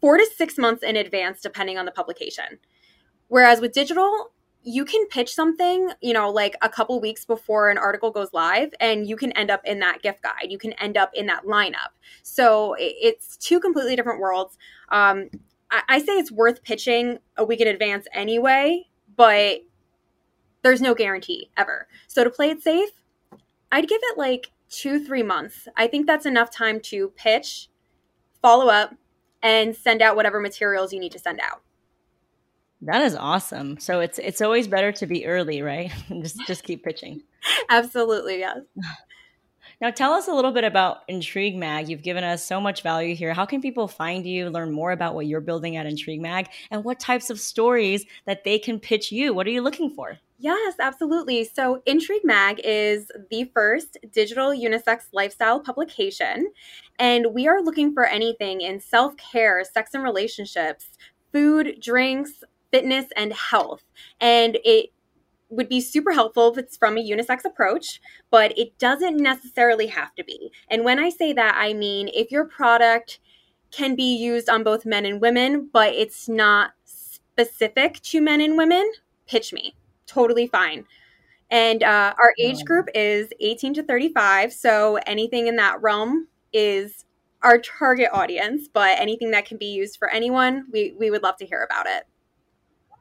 four 0.00 0.16
to 0.16 0.26
six 0.36 0.58
months 0.58 0.82
in 0.82 0.96
advance, 0.96 1.40
depending 1.40 1.78
on 1.78 1.84
the 1.84 1.92
publication. 1.92 2.58
Whereas 3.28 3.60
with 3.60 3.72
digital, 3.72 4.32
you 4.62 4.84
can 4.84 5.06
pitch 5.06 5.32
something, 5.32 5.90
you 6.00 6.12
know, 6.12 6.28
like 6.28 6.56
a 6.60 6.68
couple 6.68 7.00
weeks 7.00 7.24
before 7.24 7.70
an 7.70 7.78
article 7.78 8.10
goes 8.10 8.32
live, 8.32 8.70
and 8.80 9.06
you 9.06 9.16
can 9.16 9.30
end 9.32 9.50
up 9.50 9.60
in 9.64 9.78
that 9.78 10.02
gift 10.02 10.22
guide. 10.22 10.50
You 10.50 10.58
can 10.58 10.72
end 10.74 10.96
up 10.96 11.10
in 11.14 11.26
that 11.26 11.44
lineup. 11.44 11.94
So 12.22 12.74
it's 12.78 13.36
two 13.36 13.60
completely 13.60 13.94
different 13.94 14.20
worlds. 14.20 14.58
Um, 14.88 15.30
I, 15.70 15.82
I 15.88 15.98
say 16.00 16.14
it's 16.14 16.32
worth 16.32 16.64
pitching 16.64 17.18
a 17.36 17.44
week 17.44 17.60
in 17.60 17.68
advance 17.68 18.06
anyway, 18.12 18.86
but 19.16 19.60
there's 20.62 20.80
no 20.80 20.94
guarantee 20.94 21.50
ever. 21.56 21.86
So 22.08 22.24
to 22.24 22.30
play 22.30 22.50
it 22.50 22.60
safe, 22.60 22.90
I'd 23.70 23.88
give 23.88 24.00
it 24.02 24.18
like 24.18 24.50
two, 24.68 25.04
three 25.04 25.22
months. 25.22 25.68
I 25.76 25.86
think 25.86 26.06
that's 26.06 26.26
enough 26.26 26.50
time 26.50 26.80
to 26.80 27.12
pitch, 27.16 27.68
follow 28.42 28.68
up, 28.68 28.94
and 29.42 29.74
send 29.74 30.02
out 30.02 30.16
whatever 30.16 30.40
materials 30.40 30.92
you 30.92 31.00
need 31.00 31.12
to 31.12 31.18
send 31.18 31.40
out. 31.40 31.62
That 32.82 33.02
is 33.02 33.16
awesome. 33.16 33.78
So 33.80 34.00
it's 34.00 34.18
it's 34.18 34.40
always 34.42 34.68
better 34.68 34.92
to 34.92 35.06
be 35.06 35.26
early, 35.26 35.62
right? 35.62 35.90
just 36.20 36.38
just 36.46 36.64
keep 36.64 36.84
pitching. 36.84 37.22
Absolutely, 37.68 38.40
yes. 38.40 38.58
Now 39.78 39.90
tell 39.90 40.14
us 40.14 40.26
a 40.26 40.32
little 40.32 40.52
bit 40.52 40.64
about 40.64 41.02
Intrigue 41.06 41.54
Mag. 41.54 41.90
You've 41.90 42.02
given 42.02 42.24
us 42.24 42.42
so 42.42 42.60
much 42.60 42.82
value 42.82 43.14
here. 43.14 43.34
How 43.34 43.44
can 43.44 43.60
people 43.60 43.88
find 43.88 44.26
you, 44.26 44.48
learn 44.48 44.72
more 44.72 44.90
about 44.90 45.14
what 45.14 45.26
you're 45.26 45.42
building 45.42 45.76
at 45.76 45.84
Intrigue 45.84 46.22
Mag, 46.22 46.48
and 46.70 46.82
what 46.82 46.98
types 46.98 47.28
of 47.28 47.38
stories 47.38 48.06
that 48.24 48.42
they 48.42 48.58
can 48.58 48.80
pitch 48.80 49.12
you? 49.12 49.34
What 49.34 49.46
are 49.46 49.50
you 49.50 49.60
looking 49.60 49.90
for? 49.90 50.18
Yes, 50.38 50.74
absolutely. 50.80 51.44
So, 51.44 51.82
Intrigue 51.84 52.24
Mag 52.24 52.60
is 52.64 53.10
the 53.30 53.50
first 53.54 53.98
digital 54.12 54.50
unisex 54.50 55.08
lifestyle 55.12 55.60
publication, 55.60 56.50
and 56.98 57.34
we 57.34 57.46
are 57.46 57.62
looking 57.62 57.92
for 57.92 58.04
anything 58.04 58.62
in 58.62 58.80
self 58.80 59.14
care, 59.18 59.62
sex 59.62 59.92
and 59.92 60.02
relationships, 60.02 60.88
food, 61.32 61.78
drinks, 61.82 62.42
fitness 62.70 63.06
and 63.16 63.32
health. 63.32 63.82
And 64.20 64.58
it 64.64 64.90
would 65.48 65.68
be 65.68 65.80
super 65.80 66.12
helpful 66.12 66.50
if 66.52 66.58
it's 66.58 66.76
from 66.76 66.96
a 66.96 67.08
unisex 67.08 67.44
approach, 67.44 68.00
but 68.30 68.56
it 68.58 68.78
doesn't 68.78 69.16
necessarily 69.16 69.86
have 69.86 70.14
to 70.16 70.24
be. 70.24 70.50
And 70.70 70.84
when 70.84 70.98
I 70.98 71.10
say 71.10 71.32
that, 71.32 71.54
I 71.56 71.72
mean 71.72 72.08
if 72.12 72.30
your 72.30 72.44
product 72.44 73.20
can 73.70 73.94
be 73.94 74.16
used 74.16 74.48
on 74.48 74.64
both 74.64 74.86
men 74.86 75.04
and 75.04 75.20
women, 75.20 75.68
but 75.72 75.92
it's 75.94 76.28
not 76.28 76.72
specific 76.84 78.00
to 78.00 78.20
men 78.20 78.40
and 78.40 78.56
women, 78.56 78.90
pitch 79.26 79.52
me. 79.52 79.74
Totally 80.06 80.46
fine. 80.46 80.84
And 81.50 81.82
uh, 81.82 82.14
our 82.18 82.34
age 82.40 82.64
group 82.64 82.88
is 82.94 83.28
18 83.40 83.74
to 83.74 83.82
35. 83.82 84.52
So 84.52 84.98
anything 85.06 85.46
in 85.46 85.56
that 85.56 85.80
realm 85.80 86.28
is 86.52 87.04
our 87.42 87.58
target 87.58 88.08
audience, 88.12 88.68
but 88.72 88.98
anything 88.98 89.30
that 89.30 89.46
can 89.46 89.56
be 89.56 89.66
used 89.66 89.98
for 89.98 90.08
anyone, 90.10 90.66
we, 90.72 90.94
we 90.98 91.10
would 91.10 91.22
love 91.22 91.36
to 91.36 91.46
hear 91.46 91.62
about 91.62 91.86
it. 91.86 92.04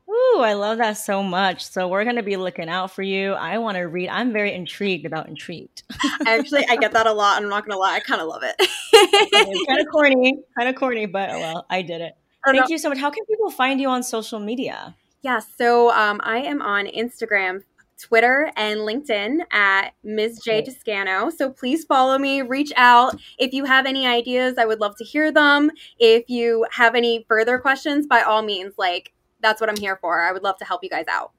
Ooh, 0.08 0.42
I 0.42 0.54
love 0.54 0.78
that 0.78 0.98
so 0.98 1.24
much. 1.24 1.66
So 1.66 1.88
we're 1.88 2.04
going 2.04 2.18
to 2.18 2.24
be 2.24 2.38
looking 2.38 2.70
out 2.70 2.92
for 2.92 3.02
you. 3.02 3.34
I 3.34 3.58
want 3.58 3.78
to 3.78 3.82
read. 3.82 4.10
I'm 4.10 4.32
very 4.32 4.54
intrigued 4.54 5.06
about 5.06 5.28
intrigued. 5.28 5.84
Actually, 6.28 6.66
I 6.70 6.76
get 6.76 6.92
that 6.94 7.08
a 7.08 7.14
lot. 7.14 7.42
I'm 7.42 7.50
not 7.50 7.66
going 7.66 7.72
to 7.72 7.80
lie. 7.80 7.96
I 7.96 8.00
kind 8.02 8.22
of 8.22 8.28
love 8.28 8.44
it. 8.44 9.66
kind 9.68 9.80
of 9.80 9.88
corny, 9.92 10.40
kind 10.58 10.70
of 10.70 10.76
corny, 10.76 11.06
but 11.08 11.32
oh 11.32 11.40
well, 11.40 11.66
I 11.70 11.82
did 11.82 12.02
it. 12.02 12.16
Thank 12.46 12.58
know. 12.58 12.66
you 12.70 12.78
so 12.78 12.90
much. 12.90 13.00
How 13.00 13.10
can 13.10 13.26
people 13.26 13.50
find 13.50 13.82
you 13.82 13.90
on 13.90 14.04
social 14.04 14.40
media? 14.40 14.96
Yeah, 15.24 15.40
so 15.40 15.90
um, 15.92 16.22
I 16.24 16.38
am 16.38 16.62
on 16.62 16.86
Instagram, 16.86 17.64
Twitter, 18.00 18.52
and 18.56 18.82
LinkedIn 18.82 19.40
at 19.52 19.94
Ms. 20.04 20.40
J 20.46 20.62
Toscano. 20.62 21.32
So 21.32 21.50
please 21.50 21.84
follow 21.84 22.20
me, 22.20 22.44
reach 22.44 22.72
out. 22.78 23.20
If 23.40 23.52
you 23.52 23.66
have 23.66 23.88
any 23.88 24.06
ideas, 24.06 24.60
I 24.60 24.66
would 24.66 24.80
love 24.80 24.96
to 24.98 25.04
hear 25.04 25.32
them. 25.32 25.72
If 25.98 26.30
you 26.30 26.68
have 26.72 26.94
any 26.94 27.26
further 27.28 27.58
questions, 27.58 28.06
by 28.06 28.22
all 28.22 28.44
means, 28.44 28.76
like 28.78 29.14
that's 29.42 29.62
what 29.62 29.70
I'm 29.70 29.78
here 29.78 29.98
for. 29.98 30.22
I 30.22 30.32
would 30.32 30.44
love 30.44 30.58
to 30.58 30.66
help 30.66 30.84
you 30.84 30.90
guys 30.90 31.06
out. 31.10 31.32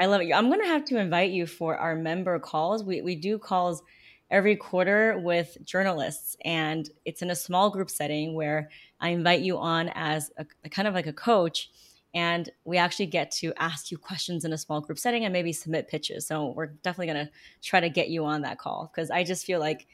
I 0.00 0.06
love 0.06 0.20
it. 0.20 0.32
I'm 0.32 0.48
going 0.48 0.60
to 0.60 0.66
have 0.66 0.84
to 0.86 0.98
invite 0.98 1.30
you 1.30 1.46
for 1.46 1.76
our 1.76 1.96
member 1.96 2.38
calls. 2.38 2.84
We, 2.84 3.02
we 3.02 3.16
do 3.16 3.38
calls 3.38 3.82
every 4.30 4.54
quarter 4.54 5.18
with 5.18 5.58
journalists, 5.64 6.36
and 6.44 6.88
it's 7.04 7.22
in 7.22 7.30
a 7.30 7.36
small 7.36 7.70
group 7.70 7.90
setting 7.90 8.34
where 8.34 8.70
I 9.00 9.10
invite 9.10 9.40
you 9.40 9.58
on 9.58 9.90
as 9.94 10.30
a, 10.38 10.46
a 10.64 10.68
kind 10.68 10.86
of 10.86 10.94
like 10.94 11.08
a 11.08 11.12
coach. 11.12 11.70
And 12.14 12.50
we 12.64 12.76
actually 12.76 13.06
get 13.06 13.30
to 13.32 13.52
ask 13.56 13.90
you 13.90 13.98
questions 13.98 14.44
in 14.44 14.52
a 14.52 14.58
small 14.58 14.80
group 14.80 14.98
setting 14.98 15.24
and 15.24 15.32
maybe 15.32 15.52
submit 15.52 15.88
pitches. 15.88 16.26
So 16.26 16.52
we're 16.56 16.66
definitely 16.66 17.12
going 17.12 17.26
to 17.26 17.32
try 17.62 17.80
to 17.80 17.88
get 17.88 18.08
you 18.08 18.24
on 18.24 18.42
that 18.42 18.58
call 18.58 18.90
because 18.92 19.10
I 19.10 19.22
just 19.22 19.46
feel 19.46 19.60
like 19.60 19.86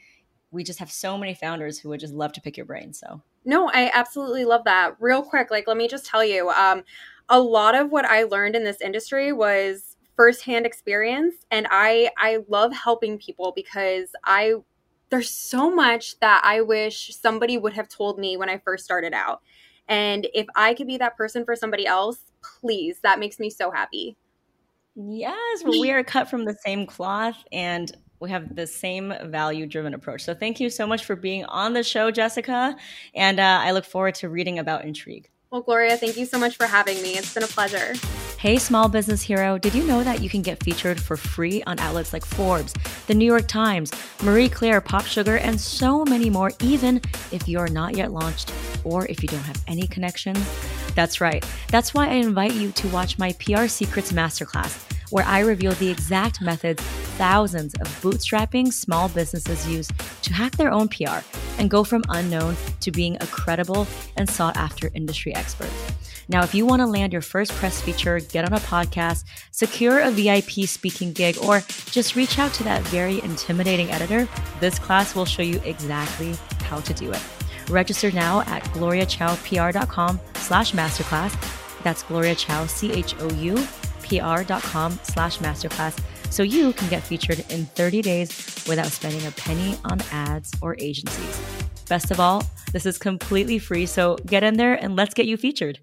we 0.49 0.63
just 0.63 0.79
have 0.79 0.91
so 0.91 1.17
many 1.17 1.35
founders 1.35 1.77
who 1.77 1.89
would 1.89 1.99
just 1.99 2.13
love 2.13 2.33
to 2.33 2.41
pick 2.41 2.57
your 2.57 2.65
brain. 2.65 2.93
So 2.93 3.21
no, 3.45 3.69
I 3.69 3.91
absolutely 3.93 4.45
love 4.45 4.63
that. 4.65 4.95
Real 4.99 5.23
quick, 5.23 5.49
like 5.51 5.67
let 5.67 5.77
me 5.77 5.87
just 5.87 6.05
tell 6.05 6.23
you, 6.23 6.49
um, 6.49 6.83
a 7.29 7.39
lot 7.39 7.75
of 7.75 7.91
what 7.91 8.05
I 8.05 8.23
learned 8.23 8.55
in 8.55 8.63
this 8.63 8.81
industry 8.81 9.33
was 9.33 9.97
firsthand 10.15 10.65
experience 10.65 11.35
and 11.51 11.67
I 11.69 12.09
I 12.17 12.39
love 12.47 12.73
helping 12.73 13.19
people 13.19 13.53
because 13.55 14.09
I 14.23 14.55
there's 15.09 15.29
so 15.29 15.73
much 15.73 16.19
that 16.19 16.41
I 16.43 16.61
wish 16.61 17.15
somebody 17.15 17.57
would 17.57 17.73
have 17.73 17.87
told 17.87 18.19
me 18.19 18.35
when 18.35 18.49
I 18.49 18.57
first 18.57 18.83
started 18.83 19.13
out. 19.13 19.41
And 19.87 20.27
if 20.33 20.47
I 20.55 20.73
could 20.73 20.87
be 20.87 20.97
that 20.97 21.15
person 21.15 21.45
for 21.45 21.55
somebody 21.55 21.85
else, 21.85 22.19
please, 22.59 22.99
that 23.03 23.19
makes 23.19 23.39
me 23.39 23.49
so 23.49 23.71
happy. 23.71 24.17
Yes, 24.95 25.63
well, 25.63 25.79
we 25.79 25.91
are 25.91 26.03
cut 26.03 26.29
from 26.29 26.43
the 26.43 26.57
same 26.65 26.85
cloth 26.85 27.37
and 27.51 27.95
we 28.19 28.29
have 28.29 28.55
the 28.55 28.67
same 28.67 29.13
value 29.25 29.65
driven 29.65 29.93
approach. 29.93 30.23
So 30.23 30.33
thank 30.33 30.59
you 30.59 30.69
so 30.69 30.87
much 30.87 31.05
for 31.05 31.15
being 31.15 31.45
on 31.45 31.73
the 31.73 31.83
show, 31.83 32.11
Jessica. 32.11 32.75
And 33.13 33.39
uh, 33.39 33.59
I 33.61 33.71
look 33.71 33.85
forward 33.85 34.15
to 34.15 34.29
reading 34.29 34.59
about 34.59 34.85
Intrigue. 34.85 35.29
Well, 35.51 35.61
Gloria, 35.61 35.95
thank 35.95 36.17
you 36.17 36.25
so 36.25 36.37
much 36.37 36.57
for 36.57 36.65
having 36.65 37.01
me. 37.01 37.17
It's 37.17 37.33
been 37.33 37.43
a 37.43 37.47
pleasure. 37.47 37.93
Hey, 38.37 38.57
small 38.57 38.89
business 38.89 39.21
hero, 39.21 39.57
did 39.57 39.73
you 39.73 39.83
know 39.83 40.03
that 40.03 40.21
you 40.21 40.29
can 40.29 40.41
get 40.41 40.61
featured 40.61 41.01
for 41.01 41.17
free 41.17 41.63
on 41.63 41.79
outlets 41.79 42.13
like 42.13 42.25
Forbes, 42.25 42.73
The 43.07 43.15
New 43.15 43.25
York 43.25 43.47
Times, 43.47 43.91
Marie 44.21 44.49
Claire, 44.49 44.81
Pop 44.81 45.05
Sugar, 45.05 45.37
and 45.37 45.59
so 45.59 46.03
many 46.05 46.29
more, 46.29 46.51
even 46.61 47.01
if 47.31 47.47
you're 47.47 47.69
not 47.69 47.95
yet 47.95 48.11
launched 48.11 48.53
or 48.83 49.07
if 49.07 49.23
you 49.23 49.29
don't 49.29 49.39
have 49.41 49.63
any 49.67 49.87
connections? 49.87 50.37
That's 50.93 51.19
right. 51.21 51.43
That's 51.69 51.93
why 51.93 52.09
I 52.09 52.13
invite 52.13 52.53
you 52.53 52.71
to 52.73 52.87
watch 52.89 53.17
my 53.17 53.33
PR 53.33 53.67
Secrets 53.67 54.11
Masterclass, 54.11 54.86
where 55.09 55.25
I 55.25 55.39
reveal 55.39 55.73
the 55.73 55.89
exact 55.89 56.41
methods 56.41 56.83
thousands 57.17 57.73
of 57.75 57.87
bootstrapping 58.01 58.71
small 58.71 59.09
businesses 59.09 59.67
use 59.67 59.89
to 60.21 60.33
hack 60.33 60.55
their 60.55 60.71
own 60.71 60.87
PR 60.87 61.19
and 61.57 61.69
go 61.69 61.83
from 61.83 62.03
unknown 62.09 62.55
to 62.81 62.91
being 62.91 63.17
a 63.21 63.27
credible 63.27 63.87
and 64.17 64.29
sought 64.29 64.55
after 64.55 64.91
industry 64.93 65.33
expert. 65.33 65.69
Now, 66.29 66.43
if 66.43 66.53
you 66.53 66.65
want 66.65 66.81
to 66.81 66.85
land 66.85 67.13
your 67.13 67.21
first 67.21 67.51
press 67.53 67.81
feature, 67.81 68.19
get 68.19 68.45
on 68.45 68.53
a 68.53 68.59
podcast, 68.59 69.23
secure 69.51 69.99
a 70.01 70.11
VIP 70.11 70.67
speaking 70.67 71.13
gig, 71.13 71.37
or 71.41 71.61
just 71.89 72.15
reach 72.15 72.37
out 72.37 72.53
to 72.55 72.63
that 72.65 72.81
very 72.83 73.21
intimidating 73.21 73.89
editor, 73.91 74.27
this 74.59 74.77
class 74.77 75.15
will 75.15 75.25
show 75.25 75.41
you 75.41 75.59
exactly 75.63 76.35
how 76.63 76.79
to 76.81 76.93
do 76.93 77.11
it. 77.11 77.23
Register 77.69 78.11
now 78.11 78.41
at 78.41 78.63
gloriachoupr.com 78.65 80.19
slash 80.35 80.73
masterclass. 80.73 81.83
That's 81.83 82.03
Gloria 82.03 82.35
Chou, 82.35 82.67
C-H-O-U, 82.67 83.67
pr.com 84.07 84.99
slash 85.03 85.37
masterclass 85.39 85.99
so 86.29 86.43
you 86.43 86.73
can 86.73 86.89
get 86.89 87.03
featured 87.03 87.39
in 87.49 87.65
30 87.65 88.01
days 88.01 88.65
without 88.67 88.87
spending 88.87 89.25
a 89.25 89.31
penny 89.31 89.77
on 89.85 90.01
ads 90.11 90.53
or 90.61 90.75
agencies. 90.79 91.41
Best 91.87 92.11
of 92.11 92.19
all, 92.19 92.43
this 92.73 92.85
is 92.85 92.97
completely 92.97 93.59
free, 93.59 93.85
so 93.85 94.17
get 94.25 94.43
in 94.43 94.57
there 94.57 94.73
and 94.73 94.95
let's 94.95 95.13
get 95.13 95.25
you 95.25 95.37
featured. 95.37 95.79